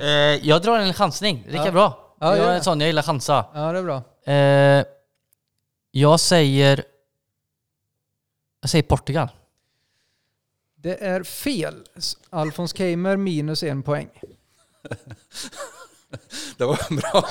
Eh, 0.00 0.48
jag 0.48 0.62
drar 0.62 0.78
en 0.78 0.94
chansning, 0.94 1.44
lika 1.48 1.64
Ja. 1.64 1.72
bra. 1.72 2.16
Ja, 2.20 2.36
jag 2.36 2.44
är 2.44 2.48
det. 2.50 2.54
en 2.56 2.62
sån, 2.64 2.80
jag 2.80 2.86
gillar 2.86 3.02
chansa. 3.02 3.44
Ja, 3.54 3.72
det 3.72 3.78
är 3.78 3.82
bra. 3.82 4.02
Eh, 4.34 4.84
jag 5.90 6.20
säger... 6.20 6.84
Jag 8.60 8.70
säger 8.70 8.82
Portugal. 8.82 9.28
Det 10.82 11.04
är 11.04 11.22
fel. 11.22 11.74
Alfons 12.30 12.76
Keimer 12.76 13.16
minus 13.16 13.62
en 13.62 13.82
poäng. 13.82 14.08
Det 16.56 16.64
var 16.64 16.96
bra. 16.96 17.24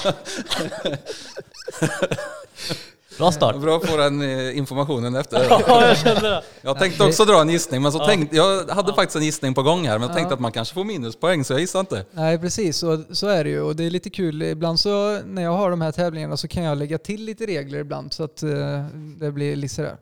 Bra 3.18 3.32
start. 3.32 3.56
Bra 3.62 3.78
att 3.78 3.86
få 3.90 3.98
den 3.98 4.22
eh, 4.22 4.58
informationen 4.58 5.16
efter. 5.16 5.46
ja, 5.50 5.88
jag 5.88 5.98
kände 5.98 6.22
det. 6.30 6.44
Jag 6.62 6.80
tänkte 6.80 7.04
också 7.04 7.26
dra 7.26 7.42
en 7.42 7.50
gissning, 7.50 7.82
men 7.82 7.92
så 7.92 8.06
tänkte, 8.06 8.36
jag 8.36 8.68
hade 8.70 8.94
faktiskt 8.94 9.16
en 9.16 9.24
gissning 9.24 9.54
på 9.54 9.64
gång 9.64 9.88
här, 9.88 10.00
men 10.00 10.08
jag 10.08 10.16
tänkte 10.18 10.32
Ja. 10.32 10.34
att 10.36 10.40
man 10.40 10.52
kanske 10.52 10.74
får 10.74 10.84
minuspoäng, 10.84 11.44
så 11.44 11.54
jag 11.54 11.60
gissar 11.60 11.80
inte. 11.80 12.06
Nej, 12.12 12.40
precis. 12.40 12.78
Så, 12.78 13.04
så 13.12 13.28
är 13.28 13.44
det 13.44 13.50
ju. 13.50 13.62
Och 13.62 13.76
det 13.76 13.84
är 13.84 13.90
lite 13.90 14.10
kul. 14.10 14.42
Ibland 14.42 14.80
så 14.80 15.22
när 15.26 15.42
jag 15.42 15.52
har 15.58 15.70
de 15.70 15.82
här 15.82 15.92
tävlingarna 15.92 16.38
så 16.38 16.48
kan 16.48 16.64
jag 16.64 16.78
lägga 16.78 16.98
till 16.98 17.24
lite 17.26 17.46
regler 17.46 17.80
ibland 17.80 18.14
så 18.14 18.24
att 18.24 18.44
eh, 18.44 18.86
det 19.20 19.32
blir 19.32 19.56
lite 19.56 19.76
sådär. 19.76 19.98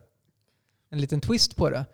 En 0.91 1.01
liten 1.01 1.21
twist 1.21 1.55
på 1.55 1.69
det. 1.69 1.85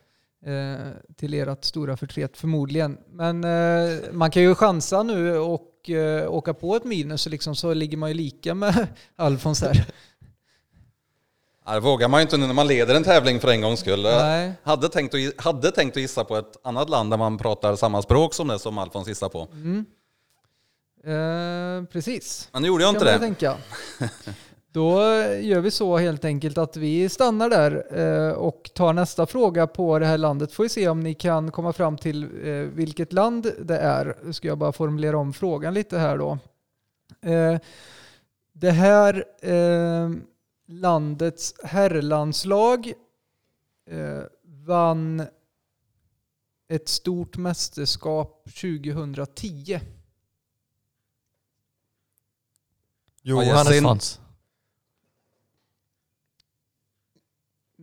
Eh, 0.45 0.91
till 1.15 1.34
ert 1.34 1.63
stora 1.63 1.97
förtret 1.97 2.38
förmodligen. 2.38 2.97
Men 3.10 3.43
eh, 3.43 3.99
man 4.12 4.32
kan 4.32 4.41
ju 4.41 4.56
chansa 4.56 5.03
nu 5.03 5.38
och 5.38 5.89
eh, 5.89 6.32
åka 6.34 6.53
på 6.53 6.75
ett 6.75 6.84
minus 6.84 7.21
så, 7.21 7.29
liksom, 7.29 7.56
så 7.56 7.73
ligger 7.73 7.97
man 7.97 8.10
ju 8.10 8.15
lika 8.15 8.53
med 8.53 8.88
Alfons 9.15 9.62
här. 9.62 9.86
Det 11.65 11.79
vågar 11.79 12.08
man 12.08 12.19
ju 12.19 12.21
inte 12.21 12.38
nu 12.38 12.47
när 12.47 12.53
man 12.53 12.67
leder 12.67 12.95
en 12.95 13.03
tävling 13.03 13.39
för 13.39 13.47
en 13.47 13.62
gångs 13.62 13.79
skull. 13.79 14.03
Jag 14.03 14.53
hade 14.63 14.89
tänkt, 14.89 15.15
att, 15.15 15.45
hade 15.45 15.71
tänkt 15.71 15.97
att 15.97 16.01
gissa 16.01 16.23
på 16.23 16.36
ett 16.36 16.58
annat 16.63 16.89
land 16.89 17.12
där 17.12 17.17
man 17.17 17.38
pratar 17.38 17.75
samma 17.75 18.01
språk 18.01 18.34
som 18.34 18.47
det 18.47 18.60
som 18.60 18.77
Alfons 18.77 19.08
gissar 19.08 19.29
på. 19.29 19.47
Mm. 19.51 19.86
Eh, 21.03 21.86
precis. 21.89 22.49
Men 22.51 22.62
nu 22.62 22.67
gjorde 22.67 22.84
jag 22.84 22.95
inte 22.95 23.36
det. 23.39 23.58
Då 24.73 24.99
gör 25.41 25.59
vi 25.59 25.71
så 25.71 25.97
helt 25.97 26.25
enkelt 26.25 26.57
att 26.57 26.77
vi 26.77 27.09
stannar 27.09 27.49
där 27.49 27.99
eh, 27.99 28.33
och 28.33 28.71
tar 28.73 28.93
nästa 28.93 29.25
fråga 29.25 29.67
på 29.67 29.99
det 29.99 30.05
här 30.05 30.17
landet. 30.17 30.51
Får 30.51 30.63
vi 30.63 30.69
se 30.69 30.89
om 30.89 30.99
ni 30.99 31.13
kan 31.13 31.51
komma 31.51 31.73
fram 31.73 31.97
till 31.97 32.23
eh, 32.23 32.53
vilket 32.53 33.13
land 33.13 33.51
det 33.62 33.77
är. 33.77 34.17
Nu 34.23 34.33
ska 34.33 34.47
jag 34.47 34.57
bara 34.57 34.71
formulera 34.71 35.17
om 35.17 35.33
frågan 35.33 35.73
lite 35.73 35.97
här 35.97 36.17
då. 36.17 36.38
Eh, 37.21 37.59
Det 38.53 38.71
här 38.71 39.25
landets 40.67 41.55
herrlandslag 41.63 42.93
vann 44.43 45.23
ett 46.69 46.89
stort 46.89 47.38
mästerskap 47.38 48.43
2010. 48.62 49.79
Johannes, 53.21 53.81
Yasin. 53.81 54.22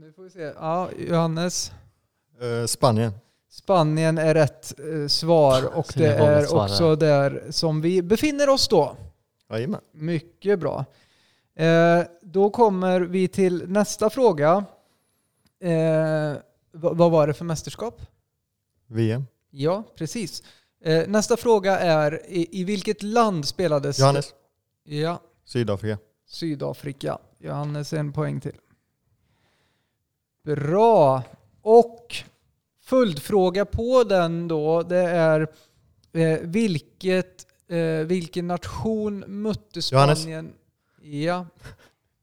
Nu 0.00 0.12
får 0.12 0.22
vi 0.22 0.30
se. 0.30 0.40
Ja, 0.40 0.90
Johannes. 0.98 1.72
eh, 2.40 2.66
Spanien. 2.66 3.12
Spanien 3.50 4.18
är 4.18 4.34
rätt 4.34 4.80
eh, 4.80 5.06
svar 5.08 5.74
och 5.78 5.92
det 5.96 6.06
är 6.06 6.54
också 6.54 6.96
där 6.96 7.46
som 7.50 7.80
vi 7.80 8.02
befinner 8.02 8.48
oss 8.48 8.68
då. 8.68 8.96
Jajamän. 9.50 9.80
Mycket 9.92 10.58
bra. 10.58 10.84
Eh, 11.54 12.02
då 12.22 12.50
kommer 12.50 13.00
vi 13.00 13.28
till 13.28 13.68
nästa 13.68 14.10
fråga. 14.10 14.64
Eh, 15.60 16.34
vad, 16.72 16.96
vad 16.96 17.10
var 17.10 17.26
det 17.26 17.34
för 17.34 17.44
mästerskap? 17.44 18.02
VM. 18.86 19.26
Ja, 19.50 19.82
precis. 19.96 20.42
Eh, 20.84 21.08
nästa 21.08 21.36
fråga 21.36 21.78
är 21.78 22.26
i, 22.26 22.60
i 22.60 22.64
vilket 22.64 23.02
land 23.02 23.44
spelades... 23.46 23.98
Johannes. 23.98 24.34
Ja, 24.84 25.20
Sydafrika. 25.44 25.98
Sydafrika. 26.26 27.18
Johannes 27.38 27.92
en 27.92 28.12
poäng 28.12 28.40
till. 28.40 28.56
Bra. 30.44 31.22
Och 31.62 32.14
följdfråga 32.84 33.64
på 33.64 34.04
den 34.04 34.48
då, 34.48 34.82
det 34.82 34.96
är 34.98 35.40
eh, 36.12 36.38
vilket, 36.42 37.46
eh, 37.70 38.06
vilken 38.06 38.46
nation 38.46 39.24
mötte 39.26 39.80
Johannes. 39.92 40.18
Spanien? 40.18 40.52
Ja, 41.02 41.46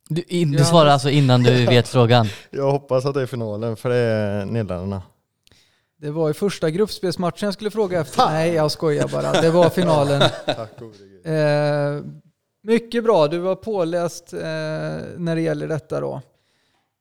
Du, 0.10 0.22
in, 0.28 0.52
du 0.52 0.66
svarar 0.66 0.90
alltså 0.90 1.10
innan 1.10 1.44
du 1.44 1.66
vet 1.70 1.88
frågan? 1.88 2.28
Jag 2.50 2.72
hoppas 2.72 3.06
att 3.06 3.14
det 3.14 3.22
är 3.22 3.26
finalen, 3.26 3.76
för 3.76 3.90
det 3.90 3.96
är 3.96 4.46
Nederländerna. 4.46 5.02
det 6.02 6.10
var 6.12 6.30
i 6.30 6.34
första 6.34 6.70
gruppspelsmatchen 6.70 7.46
jag 7.48 7.54
skulle 7.54 7.72
fråga 7.72 8.02
efter. 8.02 8.26
Nej, 8.26 8.54
jag 8.54 8.72
skojar 8.72 9.08
bara. 9.08 9.42
Det 9.42 9.50
var 9.52 9.70
finalen. 9.70 10.22
Tack. 10.46 10.72
Eh, 11.26 12.02
mycket 12.64 13.04
bra, 13.04 13.28
du 13.28 13.38
var 13.38 13.56
påläst 13.56 14.34
eh, 14.34 14.40
när 15.18 15.36
det 15.36 15.42
gäller 15.42 15.68
detta 15.68 16.00
då. 16.00 16.22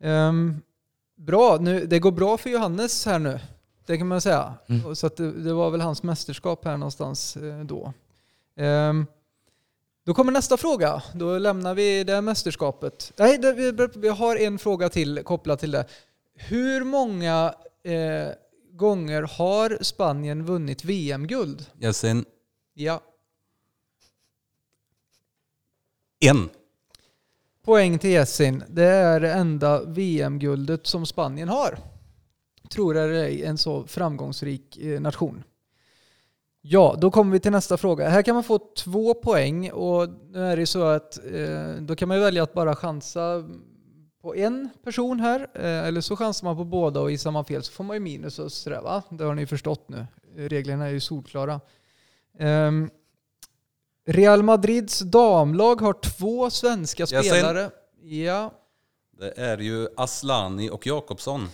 Ehm, 0.02 0.62
bra, 1.16 1.58
nu, 1.60 1.86
det 1.86 1.98
går 1.98 2.12
bra 2.12 2.38
för 2.38 2.50
Johannes 2.50 3.06
här 3.06 3.18
nu. 3.18 3.40
Det 3.86 3.98
kan 3.98 4.06
man 4.06 4.20
säga. 4.20 4.54
Mm. 4.68 4.96
Så 4.96 5.08
det, 5.08 5.32
det 5.32 5.52
var 5.52 5.70
väl 5.70 5.80
hans 5.80 6.02
mästerskap 6.02 6.64
här 6.64 6.76
någonstans 6.76 7.36
eh, 7.36 7.60
då. 7.60 7.92
Ehm, 8.56 9.06
då 10.04 10.14
kommer 10.14 10.32
nästa 10.32 10.56
fråga. 10.56 11.02
Då 11.14 11.38
lämnar 11.38 11.74
vi 11.74 12.04
det 12.04 12.20
mästerskapet. 12.20 13.12
Nej, 13.16 13.38
det, 13.38 13.52
vi, 13.52 13.88
vi 13.96 14.08
har 14.08 14.36
en 14.36 14.58
fråga 14.58 14.88
till 14.88 15.22
kopplat 15.24 15.60
till 15.60 15.70
det. 15.70 15.86
Hur 16.34 16.84
många 16.84 17.54
eh, 17.82 18.28
gånger 18.72 19.22
har 19.22 19.78
Spanien 19.80 20.44
vunnit 20.44 20.84
VM-guld? 20.84 21.66
Yasin. 21.80 22.24
Ja. 22.74 23.00
En. 26.20 26.48
Poäng 27.66 27.98
till 27.98 28.10
Jessin. 28.10 28.64
Det 28.68 28.84
är 28.84 29.20
det 29.20 29.32
enda 29.32 29.84
VM-guldet 29.84 30.86
som 30.86 31.06
Spanien 31.06 31.48
har. 31.48 31.78
Tror 32.70 32.96
jag 32.96 33.10
det 33.10 33.34
är 33.34 33.48
en 33.48 33.58
så 33.58 33.86
framgångsrik 33.86 34.78
eh, 34.78 35.00
nation. 35.00 35.44
Ja, 36.60 36.96
då 36.98 37.10
kommer 37.10 37.32
vi 37.32 37.40
till 37.40 37.52
nästa 37.52 37.76
fråga. 37.76 38.08
Här 38.08 38.22
kan 38.22 38.34
man 38.34 38.44
få 38.44 38.58
två 38.58 39.14
poäng 39.14 39.70
och 39.70 40.08
nu 40.30 40.38
är 40.38 40.56
det 40.56 40.66
så 40.66 40.84
att 40.84 41.18
eh, 41.32 41.74
då 41.80 41.96
kan 41.96 42.08
man 42.08 42.20
välja 42.20 42.42
att 42.42 42.54
bara 42.54 42.76
chansa 42.76 43.44
på 44.22 44.36
en 44.36 44.68
person 44.84 45.20
här 45.20 45.48
eh, 45.54 45.86
eller 45.86 46.00
så 46.00 46.16
chansar 46.16 46.44
man 46.44 46.56
på 46.56 46.64
båda 46.64 47.00
och 47.00 47.10
gissar 47.10 47.30
man 47.30 47.44
fel 47.44 47.62
så 47.62 47.72
får 47.72 47.84
man 47.84 47.96
ju 47.96 48.00
minus 48.00 48.38
och 48.38 48.52
sådär 48.52 48.80
va? 48.80 49.02
Det 49.10 49.24
har 49.24 49.34
ni 49.34 49.46
förstått 49.46 49.88
nu. 49.88 50.06
Reglerna 50.36 50.86
är 50.86 50.90
ju 50.90 51.00
solklara. 51.00 51.60
Ehm, 52.38 52.90
Real 54.06 54.42
Madrids 54.42 54.98
damlag 55.00 55.80
har 55.80 55.92
två 55.92 56.50
svenska 56.50 57.00
Jag 57.02 57.08
ser- 57.08 57.22
spelare. 57.22 57.70
Ja, 58.02 58.52
Det 59.18 59.32
är 59.40 59.58
ju 59.58 59.88
Aslani 59.96 60.70
och 60.70 60.86
Jakobsson. 60.86 61.48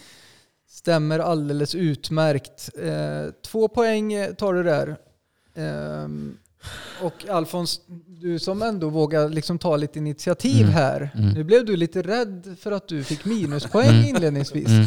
stämmer 0.69 1.19
alldeles 1.19 1.75
utmärkt. 1.75 2.71
Eh, 2.83 3.33
två 3.47 3.69
poäng 3.69 4.15
tar 4.39 4.55
du 4.55 4.63
där. 4.63 4.97
Ehm, 5.55 6.37
och 7.03 7.29
Alfons, 7.29 7.81
du 8.07 8.39
som 8.39 8.63
ändå 8.63 8.89
vågar 8.89 9.29
liksom 9.29 9.59
ta 9.59 9.77
lite 9.77 9.99
initiativ 9.99 10.61
Mm. 10.63 10.73
här. 10.73 11.11
Mm. 11.15 11.31
Nu 11.31 11.45
blev 11.45 11.65
du 11.65 11.77
lite 11.77 12.03
rädd 12.03 12.57
för 12.61 12.73
att 12.73 12.89
du 12.89 13.05
fick 13.05 13.25
minuspoäng 13.25 13.89
Mm. 13.89 14.05
inledningsvis. 14.09 14.69
Mm. 14.69 14.85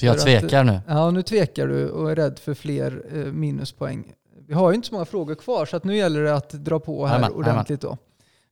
För 0.00 0.06
jag 0.06 0.20
För 0.22 0.34
att- 0.36 0.40
tvekar 0.40 0.64
nu. 0.64 0.80
Ja, 0.88 1.10
nu 1.10 1.22
tvekar 1.22 1.66
du 1.66 1.88
och 1.90 2.10
är 2.10 2.16
rädd 2.16 2.38
för 2.38 2.54
fler 2.54 3.02
eh, 3.12 3.18
minuspoäng. 3.32 4.12
Vi 4.50 4.54
har 4.54 4.70
ju 4.70 4.74
inte 4.74 4.88
så 4.88 4.94
många 4.94 5.04
frågor 5.04 5.34
kvar 5.34 5.66
så 5.66 5.76
att 5.76 5.84
nu 5.84 5.96
gäller 5.96 6.22
det 6.22 6.34
att 6.34 6.50
dra 6.50 6.80
på 6.80 7.06
här 7.06 7.14
Jajamän, 7.14 7.38
ordentligt 7.38 7.80
då. 7.80 7.98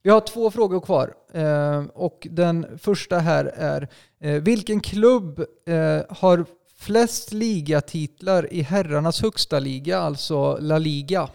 Vi 0.02 0.11
har 0.11 0.20
två 0.20 0.50
frågor 0.50 0.80
kvar 0.80 1.14
eh, 1.32 1.84
och 1.94 2.26
den 2.30 2.78
första 2.78 3.18
här 3.18 3.44
är 3.44 3.88
eh, 4.20 4.42
vilken 4.42 4.80
klubb 4.80 5.38
eh, 5.66 6.00
har 6.08 6.44
flest 6.76 7.32
ligatitlar 7.32 8.52
i 8.52 8.62
herrarnas 8.62 9.22
högsta 9.22 9.58
liga, 9.58 9.98
alltså 9.98 10.58
La 10.61 10.78
Liga, 10.78 11.28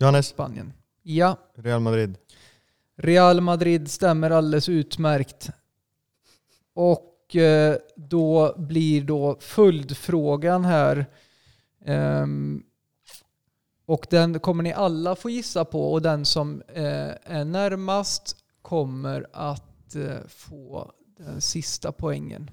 Johannes, 0.00 0.26
Spanien? 0.26 0.72
Ja, 1.02 1.36
Real 1.54 1.80
Madrid. 1.80 2.16
Real 2.96 3.40
Madrid 3.40 3.90
stämmer 3.90 4.30
alldeles 4.30 4.68
utmärkt. 4.68 5.50
Och 6.74 7.36
eh, 7.36 7.76
då 7.96 8.54
blir 8.56 9.02
då 9.02 9.36
följdfrågan 9.40 10.64
här. 10.64 11.06
ehm, 11.86 12.62
och 13.88 14.06
den 14.10 14.40
kommer 14.40 14.62
ni 14.62 14.72
alla 14.72 15.16
få 15.16 15.30
gissa 15.30 15.64
på 15.64 15.92
och 15.92 16.02
den 16.02 16.24
som 16.24 16.62
eh, 16.68 17.10
är 17.24 17.44
närmast 17.44 18.36
kommer 18.62 19.26
att 19.32 19.94
eh, 19.94 20.26
få 20.28 20.92
den 21.16 21.40
sista 21.40 21.92
poängen. 21.92 22.50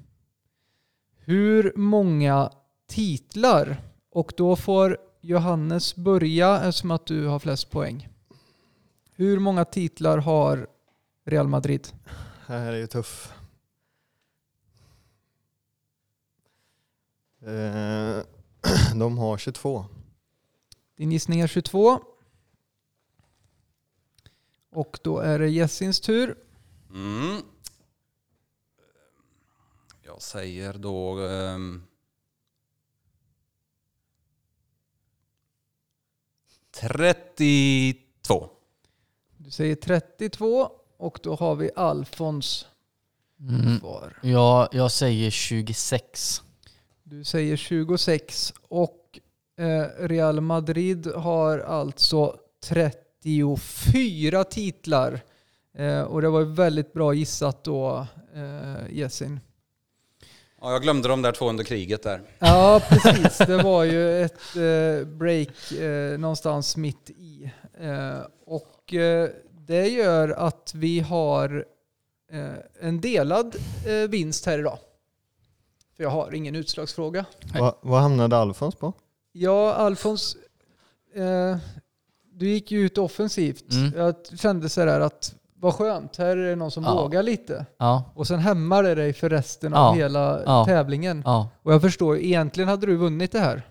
Hur 1.17 1.73
många 1.75 2.51
titlar? 2.87 3.81
Och 4.09 4.33
då 4.37 4.55
får 4.55 4.97
Johannes 5.21 5.95
börja 5.95 6.61
eftersom 6.61 6.91
att 6.91 7.05
du 7.05 7.25
har 7.25 7.39
flest 7.39 7.71
poäng. 7.71 8.09
Hur 9.11 9.39
många 9.39 9.65
titlar 9.65 10.17
har 10.17 10.67
Real 11.25 11.47
Madrid? 11.47 11.87
Det 12.47 12.53
här 12.53 12.73
är 12.73 12.77
ju 12.77 12.87
tuff. 12.87 13.33
Eh, 17.41 18.23
de 18.99 19.17
har 19.17 19.37
22. 19.37 19.85
Din 20.95 21.11
gissning 21.11 21.39
är 21.39 21.47
22. 21.47 21.99
Och 24.69 24.99
då 25.03 25.19
är 25.19 25.39
det 25.39 25.49
Jessins 25.49 25.99
tur. 25.99 26.37
Mm. 26.89 27.41
Jag 30.03 30.21
säger 30.21 30.73
då... 30.73 31.19
ehm, 31.27 31.83
32. 36.71 38.49
Du 39.37 39.51
säger 39.51 39.75
32 39.75 40.71
och 40.97 41.19
då 41.23 41.35
har 41.35 41.55
vi 41.55 41.71
Alfons 41.75 42.67
Mm. 43.39 43.79
kvar. 43.79 44.19
Ja, 44.23 44.69
jag 44.71 44.91
säger 44.91 45.31
26. 45.31 46.41
Du 47.03 47.23
säger 47.23 47.57
26 47.57 48.53
och 48.61 49.04
Real 49.97 50.41
Madrid 50.41 51.07
har 51.15 51.59
alltså 51.59 52.35
34 52.63 54.43
titlar. 54.43 55.19
Eh, 55.77 56.01
och 56.01 56.21
det 56.21 56.29
var 56.29 56.41
väldigt 56.41 56.93
bra 56.93 57.13
gissat 57.13 57.63
då, 57.63 58.07
eh, 58.35 58.97
Jessin. 58.97 59.39
Ja, 60.61 60.71
jag 60.71 60.81
glömde 60.81 61.07
de 61.07 61.21
där 61.21 61.31
två 61.31 61.49
under 61.49 61.63
kriget 61.63 62.03
där. 62.03 62.21
Ja, 62.39 62.81
precis. 62.89 63.37
Det 63.37 63.63
var 63.63 63.83
ju 63.83 64.21
ett 64.23 64.55
eh, 64.55 65.07
break 65.07 65.71
eh, 65.71 66.19
någonstans 66.19 66.77
mitt 66.77 67.09
i. 67.09 67.51
Eh, 67.79 68.19
och 68.45 68.93
eh, 68.93 69.29
det 69.51 69.87
gör 69.87 70.29
att 70.29 70.71
vi 70.75 70.99
har 70.99 71.65
eh, 72.31 72.53
en 72.87 73.01
delad 73.01 73.55
eh, 73.87 74.09
vinst 74.09 74.45
här 74.45 74.59
idag. 74.59 74.77
För 75.97 76.03
jag 76.03 76.09
har 76.09 76.33
ingen 76.33 76.55
utslagsfråga. 76.55 77.25
Va, 77.59 77.75
vad 77.81 78.01
hamnade 78.01 78.37
Alfons 78.37 78.75
på? 78.75 78.93
Ja, 79.37 79.73
Alfons, 79.73 80.37
eh, 81.15 81.57
du 82.33 82.49
gick 82.49 82.71
ju 82.71 82.79
ut 82.85 82.97
offensivt. 82.97 83.71
Mm. 83.73 83.93
Jag 83.97 84.15
kände 84.39 84.69
sådär 84.69 84.99
att 84.99 85.35
vad 85.59 85.73
skönt, 85.73 86.17
här 86.17 86.37
är 86.37 86.49
det 86.49 86.55
någon 86.55 86.71
som 86.71 86.83
Ja. 86.83 86.95
vågar 87.01 87.23
lite. 87.23 87.65
Ja, 87.79 88.03
Och 88.15 88.27
sen 88.27 88.39
hämmar 88.39 88.83
det 88.83 88.95
dig 88.95 89.13
för 89.13 89.29
resten 89.29 89.71
Ja. 89.71 89.79
av 89.89 89.95
hela 89.95 90.65
tävlingen. 90.65 91.23
Och 91.63 91.73
jag 91.73 91.81
förstår, 91.81 92.17
egentligen 92.17 92.67
hade 92.69 92.85
du 92.85 92.95
vunnit 92.95 93.31
det 93.31 93.39
här. 93.39 93.61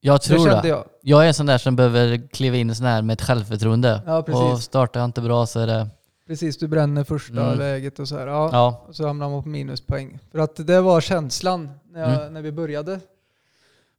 Jag 0.00 0.22
tror 0.22 0.62
det. 0.62 0.68
jag. 0.68 0.84
Jag 1.02 1.24
är 1.24 1.28
en 1.28 1.34
sån 1.34 1.46
där 1.46 1.58
som 1.58 1.76
behöver 1.76 2.28
kliva 2.28 2.56
in 2.56 2.74
sån 2.74 2.86
här 2.86 3.02
med 3.02 3.14
ett 3.14 3.22
självförtroende. 3.22 4.02
Ja, 4.06 4.18
och 4.18 4.26
precis. 4.26 4.64
startar 4.64 5.00
jag 5.00 5.04
inte 5.04 5.20
bra 5.20 5.46
så 5.46 5.60
är 5.60 5.66
det... 5.66 5.88
Precis, 6.26 6.58
du 6.58 6.68
bränner 6.68 7.04
första 7.04 7.46
Mm. 7.46 7.58
läget 7.58 7.98
och 7.98 8.08
så 8.08 8.18
här. 8.18 8.26
Ja. 8.26 8.48
Ja. 8.52 8.84
Och 8.88 8.96
så 8.96 9.06
hamnar 9.06 9.30
man 9.30 9.42
på 9.42 9.48
minuspoäng. 9.48 10.18
För 10.32 10.38
att 10.38 10.66
det 10.66 10.80
var 10.80 11.00
känslan 11.00 11.70
när, 11.90 12.00
jag, 12.00 12.20
Mm. 12.20 12.32
när 12.34 12.42
vi 12.42 12.52
började. 12.52 13.00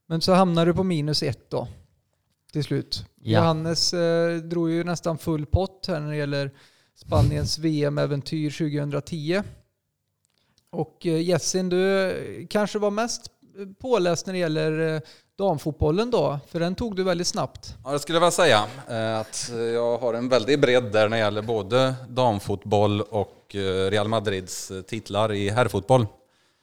Men 0.07 0.21
så 0.21 0.33
hamnar 0.33 0.65
du 0.65 0.73
på 0.73 0.83
minus 0.83 1.23
ett 1.23 1.49
då. 1.49 1.67
Till 2.51 2.63
slut. 2.63 3.05
Ja. 3.21 3.39
Johannes 3.39 3.93
eh, 3.93 4.35
drog 4.37 4.71
ju 4.71 4.83
nästan 4.83 5.17
full 5.17 5.45
pott 5.45 5.85
här 5.87 5.99
när 5.99 6.09
det 6.09 6.17
gäller 6.17 6.51
Spaniens 6.95 7.57
VM-äventyr 7.59 8.49
2010. 8.51 9.41
Och 10.69 11.05
eh, 11.05 11.21
Jessin, 11.21 11.69
du 11.69 12.01
eh, 12.11 12.47
kanske 12.47 12.79
var 12.79 12.91
mest 12.91 13.21
påläst 13.79 14.25
när 14.25 14.33
det 14.33 14.39
gäller 14.39 14.95
eh, 14.95 15.01
damfotbollen 15.37 16.11
då. 16.11 16.39
För 16.47 16.59
den 16.59 16.75
tog 16.75 16.95
du 16.95 17.03
väldigt 17.03 17.27
snabbt. 17.27 17.75
Ja, 17.83 17.91
det 17.91 17.99
skulle 17.99 18.15
jag 18.15 18.21
väl 18.21 18.31
säga. 18.31 18.65
eh, 18.89 19.19
Att 19.19 19.51
jag 19.73 19.97
har 19.97 20.13
en 20.13 20.29
väldig 20.29 20.61
bredd 20.61 20.91
där 20.91 21.09
när 21.09 21.17
det 21.17 21.23
gäller 21.23 21.41
både 21.41 21.95
damfotboll 22.09 23.01
och 23.01 23.55
eh, 23.55 23.89
Real 23.91 24.07
Madrids 24.07 24.71
titlar 24.87 25.33
i 25.33 25.49
herrfotboll. 25.49 26.05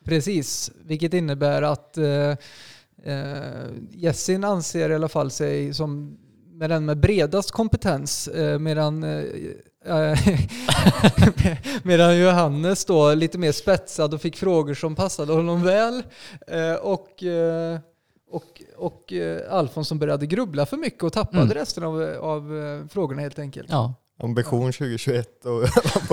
Precis, 0.04 0.70
vilket 0.84 1.14
innebär 1.14 1.62
att 1.62 1.98
eh, 3.04 3.70
Jessin 3.90 4.44
anser 4.44 4.90
i 4.90 4.94
alla 4.94 5.08
fall 5.08 5.30
sig 5.30 5.74
som 5.74 6.18
med 6.52 6.70
den 6.70 6.84
med 6.84 7.00
bredast 7.00 7.50
kompetens 7.50 8.28
eh, 8.28 8.58
medan, 8.58 9.02
eh, 9.04 9.24
eh, 9.86 10.18
medan 11.82 12.18
Johannes 12.18 12.84
då 12.84 13.14
lite 13.14 13.38
mer 13.38 13.52
spetsad 13.52 14.14
och 14.14 14.20
fick 14.20 14.36
frågor 14.36 14.74
som 14.74 14.94
passade 14.94 15.32
honom 15.32 15.62
väl 15.62 16.02
eh, 16.46 16.74
och, 16.74 17.22
eh, 17.22 17.78
och, 18.30 18.62
och 18.76 19.12
eh, 19.12 19.52
Alfons 19.54 19.88
som 19.88 19.98
började 19.98 20.26
grubbla 20.26 20.66
för 20.66 20.76
mycket 20.76 21.02
och 21.02 21.12
tappade 21.12 21.42
Mm. 21.42 21.54
resten 21.54 21.84
av, 21.84 22.02
av 22.20 22.88
frågorna 22.92 23.22
helt 23.22 23.38
enkelt. 23.38 23.68
Ja, 23.70 23.94
Ambition 24.22 24.72
2021 24.72 25.44
och 25.44 25.62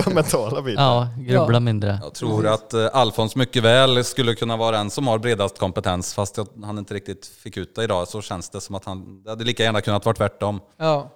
på 0.04 0.10
mentala 0.10 0.62
biten. 0.62 0.84
ja 0.84 1.08
grubbla 1.18 1.56
Ja. 1.56 1.60
mindre. 1.60 1.98
Jag 2.02 2.14
tror 2.14 2.46
att 2.46 2.74
eh, 2.74 2.88
Alfons 2.92 3.36
mycket 3.36 3.62
väl 3.62 4.04
skulle 4.04 4.34
kunna 4.34 4.56
vara 4.56 4.76
den 4.76 4.90
som 4.90 5.06
har 5.06 5.18
bredast 5.18 5.58
kompetens 5.58 6.14
fast 6.14 6.38
han 6.64 6.78
inte 6.78 6.94
riktigt 6.94 7.26
fick 7.26 7.56
ut 7.56 7.74
det 7.74 7.84
idag 7.84 8.08
så 8.08 8.22
känns 8.22 8.50
det 8.50 8.60
som 8.60 8.74
att 8.74 8.84
han, 8.84 9.22
det 9.22 9.30
hade 9.30 9.44
lika 9.44 9.62
gärna 9.62 9.80
kunnat 9.80 10.04
vara 10.04 10.16
tvärtom. 10.16 10.60
Ja. 10.76 11.10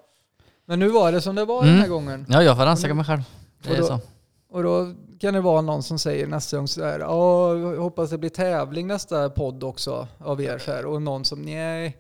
Men 0.67 0.79
nu 0.79 0.89
var 0.89 1.13
det 1.13 1.21
som 1.21 1.35
det 1.35 1.45
var 1.45 1.61
den 1.61 1.69
Mm. 1.71 1.81
här 1.81 1.89
gången. 1.89 2.27
Ja, 2.29 2.43
jag 2.43 2.57
får 2.57 2.65
rannsaka 2.65 2.95
mig 2.95 3.05
själv. 3.05 3.23
Det 3.63 3.71
Och 3.71 3.77
är 3.77 3.81
då- 3.81 3.87
så. 3.87 3.99
Och 4.51 4.63
då 4.63 4.93
kan 5.21 5.35
det 5.35 5.41
vara 5.41 5.61
någon 5.61 5.83
som 5.83 5.99
säger 5.99 6.27
nästa 6.27 6.57
gång 6.57 6.69
så 6.69 6.85
här, 6.85 6.99
ja, 7.01 7.57
jag 7.57 7.81
hoppas 7.81 8.11
det 8.11 8.19
blir 8.19 8.31
tävling 8.31 8.87
nästa 8.87 9.31
podd 9.31 9.65
också 9.65 10.07
av 10.19 10.41
er 10.43 10.59
så 10.59 10.73
här. 10.73 10.87
Och 10.87 11.03
någon 11.03 11.25
som, 11.25 11.43
nej. 11.43 11.97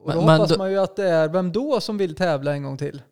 Och 0.00 0.10
då 0.12 0.16
Men- 0.16 0.26
men 0.26 0.34
hoppas 0.40 0.50
då- 0.50 0.58
man 0.58 0.70
ju 0.70 0.78
att 0.78 0.96
det 0.96 1.08
är, 1.08 1.28
vem 1.28 1.52
då 1.52 1.80
som 1.80 1.98
vill 1.98 2.14
tävla 2.14 2.52
en 2.52 2.62
gång 2.62 2.76
till? 2.76 3.02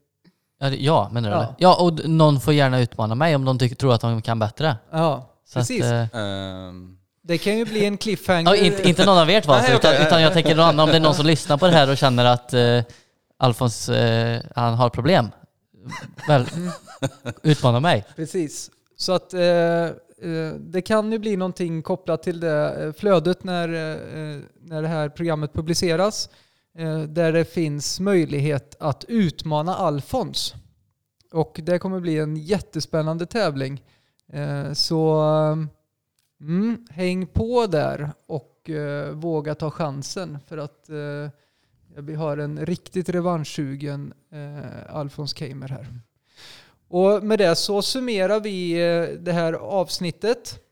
Ja, 0.61 0.71
det- 0.71 0.77
Ja, 0.77 1.09
menar 1.13 1.31
du 1.31 1.37
Ja. 1.37 1.55
Ja, 1.59 1.77
och 1.81 1.93
d- 1.93 2.03
någon 2.07 2.41
får 2.41 2.55
gärna 2.55 2.81
utmana 2.81 3.15
mig 3.15 3.35
om 3.37 3.45
de 3.45 3.59
tycker, 3.59 3.77
tror 3.77 3.95
att 3.95 4.01
de 4.01 4.23
kan 4.23 4.39
bättre. 4.39 4.77
Ja, 4.93 5.35
Så 5.49 5.59
precis. 5.59 5.85
Att, 5.85 6.15
eh, 6.15 6.21
Ehm, 6.21 6.97
det 7.23 7.39
kan 7.39 7.59
ju 7.59 7.65
bli 7.65 7.85
en 7.85 7.97
cliffhanger. 7.99 8.51
ja, 8.51 8.57
inte, 8.57 8.89
inte 8.89 9.05
någon 9.07 9.19
av 9.19 9.31
er 9.31 9.41
två 9.41 9.53
alltså, 9.53 9.69
Nej, 9.71 9.79
utan, 9.79 9.93
okej. 9.95 10.07
utan 10.07 10.23
jag 10.23 10.33
tänker 10.33 10.55
någon 10.57 10.65
annan, 10.65 10.81
om 10.81 10.91
det 10.91 10.97
är 10.97 11.01
någon 11.01 11.15
som 11.15 11.27
lyssnar 11.27 11.57
på 11.57 11.67
det 11.67 11.73
här 11.73 11.91
och 11.91 11.97
känner 11.97 12.25
att 12.25 12.55
eh, 12.55 12.81
Alfons, 13.39 13.89
eh, 13.89 14.43
han 14.57 14.75
har 14.75 14.89
problem. 14.91 15.29
Väl, 16.29 16.47
utmana 17.43 17.81
mig. 17.81 18.05
Precis. 18.17 18.71
Så 18.97 19.13
att 19.13 19.35
eh, 19.35 19.41
eh, 19.43 19.91
det 20.59 20.83
kan 20.83 21.13
ju 21.13 21.19
bli 21.19 21.37
någonting 21.37 21.83
kopplat 21.83 22.23
till 22.23 22.41
det 22.41 22.85
eh, 22.85 22.93
flödet 22.93 23.45
när, 23.45 23.69
eh, 23.69 24.41
när 24.63 24.83
det 24.83 24.89
här 24.89 25.09
programmet 25.09 25.53
publiceras. 25.53 26.29
Eh, 26.75 27.01
där 27.01 27.33
det 27.33 27.45
finns 27.45 28.01
möjlighet 28.01 28.77
att 28.81 29.05
utmana 29.09 29.75
Alfons. 29.75 30.55
Och 31.33 31.61
det 31.63 31.79
kommer 31.79 32.01
bli 32.01 32.19
en 32.19 32.37
jättespännande 32.37 33.27
tävling. 33.27 33.85
Eh, 34.33 34.73
så 34.73 35.21
mm, 36.41 36.87
häng 36.91 37.27
på 37.27 37.67
där 37.67 38.11
och 38.27 38.71
eh, 38.71 39.13
våga 39.13 39.55
ta 39.55 39.71
chansen 39.71 40.39
för 40.47 40.59
att 40.59 40.89
eh, 40.89 41.31
vi 41.97 42.15
har 42.15 42.39
en 42.39 42.67
riktigt 42.67 43.09
revanschsugen 43.09 44.13
eh, 44.33 44.97
Alfons 44.97 45.37
Keimer 45.37 45.69
här. 45.69 45.87
Och 46.89 47.25
med 47.25 47.39
det 47.39 47.57
så 47.57 47.83
summerar 47.83 48.41
vi 48.41 48.73
eh, 48.73 49.19
det 49.19 49.33
här 49.33 49.53
avsnittet 49.53 50.68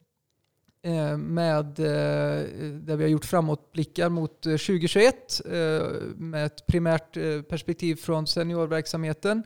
Eh, 0.87 1.16
med, 1.16 1.78
eh, 1.78 2.47
där 2.72 2.97
vi 2.97 3.05
har 3.05 3.11
gjort 3.11 3.24
framåtblickar 3.24 4.09
mot 4.09 4.47
eh, 4.47 4.51
2021 4.51 5.43
med 6.16 6.47
ett 6.47 6.66
primärt 6.66 7.14
perspektiv 7.49 7.97
från 7.97 8.26
seniorverksamheten 8.26 9.43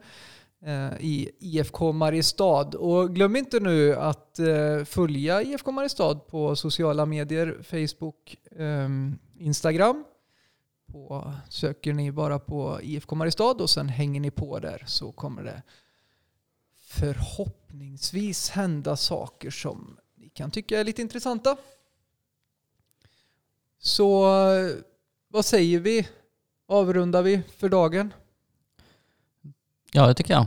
i 0.99 1.31
IFK 1.39 1.93
Mariestad. 1.93 2.75
Och 2.77 3.15
glöm 3.15 3.37
inte 3.37 3.61
nu 3.61 3.95
att 3.95 4.41
följa 4.85 5.43
IFK 5.43 5.73
Mariestad 5.73 6.15
på 6.15 6.57
sociala 6.57 7.07
medier, 7.07 7.59
Facebook, 7.63 8.37
ehm, 8.59 9.19
Instagram. 9.39 10.05
På, 10.93 11.33
söker 11.49 11.93
ni 11.93 12.13
bara 12.13 12.39
på 12.39 12.79
IFK 12.83 13.17
Mariestad 13.17 13.51
och 13.51 13.71
sen 13.71 13.89
hänger 13.89 14.21
ni 14.21 14.31
på 14.31 14.59
där 14.59 14.85
så 14.87 15.13
kommer 15.13 15.43
det 15.43 15.63
förhoppningsvis 16.79 18.51
hända 18.51 18.97
saker 18.97 19.51
som 19.51 20.00
kan 20.35 20.51
tycka 20.51 20.81
är 20.81 20.85
lite 20.85 21.03
intressanta. 21.03 21.57
Så 23.79 24.27
vad 25.29 25.45
säger 25.45 25.81
vi? 25.81 26.09
Avrundar 26.69 27.23
vi 27.23 27.43
för 27.57 27.69
dagen? 27.69 28.13
Ja, 29.93 30.07
det 30.07 30.15
tycker 30.15 30.35
jag. 30.35 30.47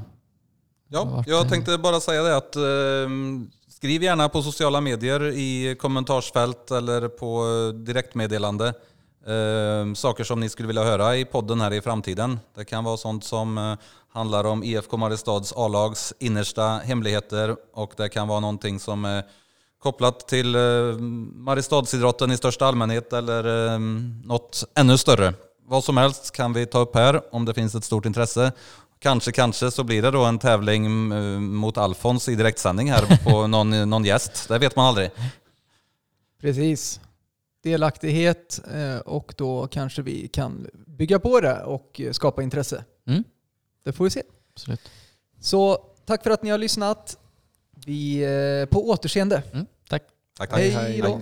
Ja, 0.88 1.23
jag 1.27 1.49
tänkte 1.49 1.77
bara 1.77 1.99
säga 1.99 2.23
det 2.23 2.38
att 2.38 2.55
eh, 2.55 3.09
skriv 3.67 4.03
gärna 4.03 4.29
på 4.29 4.41
sociala 4.41 4.81
medier 4.81 5.23
i 5.23 5.75
kommentarsfält 5.79 6.71
eller 6.71 7.07
på 7.07 7.45
direktmeddelande 7.75 8.67
eh, 9.25 9.93
saker 9.95 10.23
som 10.23 10.39
ni 10.39 10.49
skulle 10.49 10.67
vilja 10.67 10.84
höra 10.84 11.17
i 11.17 11.25
podden 11.25 11.61
här 11.61 11.73
i 11.73 11.81
framtiden. 11.81 12.39
Det 12.55 12.65
kan 12.65 12.84
vara 12.84 12.97
sånt 12.97 13.23
som 13.23 13.57
eh, 13.57 13.75
handlar 14.09 14.43
om 14.43 14.63
IFK 14.63 14.97
Mariestads 14.97 15.53
A-lags 15.55 16.13
innersta 16.19 16.67
hemligheter 16.67 17.55
och 17.73 17.93
det 17.97 18.09
kan 18.09 18.27
vara 18.27 18.39
någonting 18.39 18.79
som 18.79 19.23
kopplat 19.84 20.27
till 20.27 20.55
eh, 20.55 20.61
Mariestadsidrotten 21.34 22.31
i 22.31 22.38
största 22.38 22.65
allmänhet 22.65 23.13
eller 23.13 23.73
eh, 23.73 23.79
något 24.23 24.63
ännu 24.75 24.97
större. 24.97 25.34
Vad 25.65 25.84
som 25.84 25.97
helst 25.97 26.31
kan 26.31 26.53
vi 26.53 26.65
ta 26.65 26.79
upp 26.79 26.95
här 26.95 27.36
om 27.36 27.45
det 27.45 27.53
finns 27.53 27.75
ett 27.75 27.84
stort 27.84 28.05
intresse. 28.05 28.51
Kanske, 28.99 29.31
kanske 29.31 29.71
så 29.71 29.84
blir 29.84 30.01
det 30.01 30.11
då 30.11 30.23
en 30.23 30.39
tävling 30.39 30.86
eh, 31.11 31.39
mot 31.39 31.77
Alfons 31.77 32.29
i 32.29 32.36
direktsändning 32.36 32.91
här 32.91 33.23
på 33.23 33.47
någon, 33.47 33.89
någon 33.89 34.05
gäst. 34.05 34.47
Det 34.47 34.59
vet 34.59 34.75
man 34.75 34.86
aldrig. 34.86 35.09
Precis. 36.41 36.99
Delaktighet 37.63 38.59
och 39.05 39.34
då 39.38 39.67
kanske 39.67 40.01
vi 40.01 40.27
kan 40.27 40.67
bygga 40.88 41.19
på 41.19 41.39
det 41.39 41.63
och 41.63 42.01
skapa 42.11 42.43
intresse. 42.43 42.84
Mm. 43.07 43.23
Det 43.86 43.93
får 43.93 44.03
vi 44.03 44.09
se. 44.09 44.23
Absolut. 44.53 44.91
Så 45.39 45.77
tack 46.05 46.23
för 46.23 46.29
att 46.29 46.43
ni 46.43 46.49
har 46.49 46.57
lyssnat. 46.57 47.17
Vi 47.86 48.23
är 48.23 48.65
på 48.65 48.89
återseende. 48.89 49.43
Mm, 49.53 49.65
tack. 50.38 50.49
Tack, 50.49 50.49
tack. 50.49 50.59
Hej 50.59 51.01
då. 51.01 51.21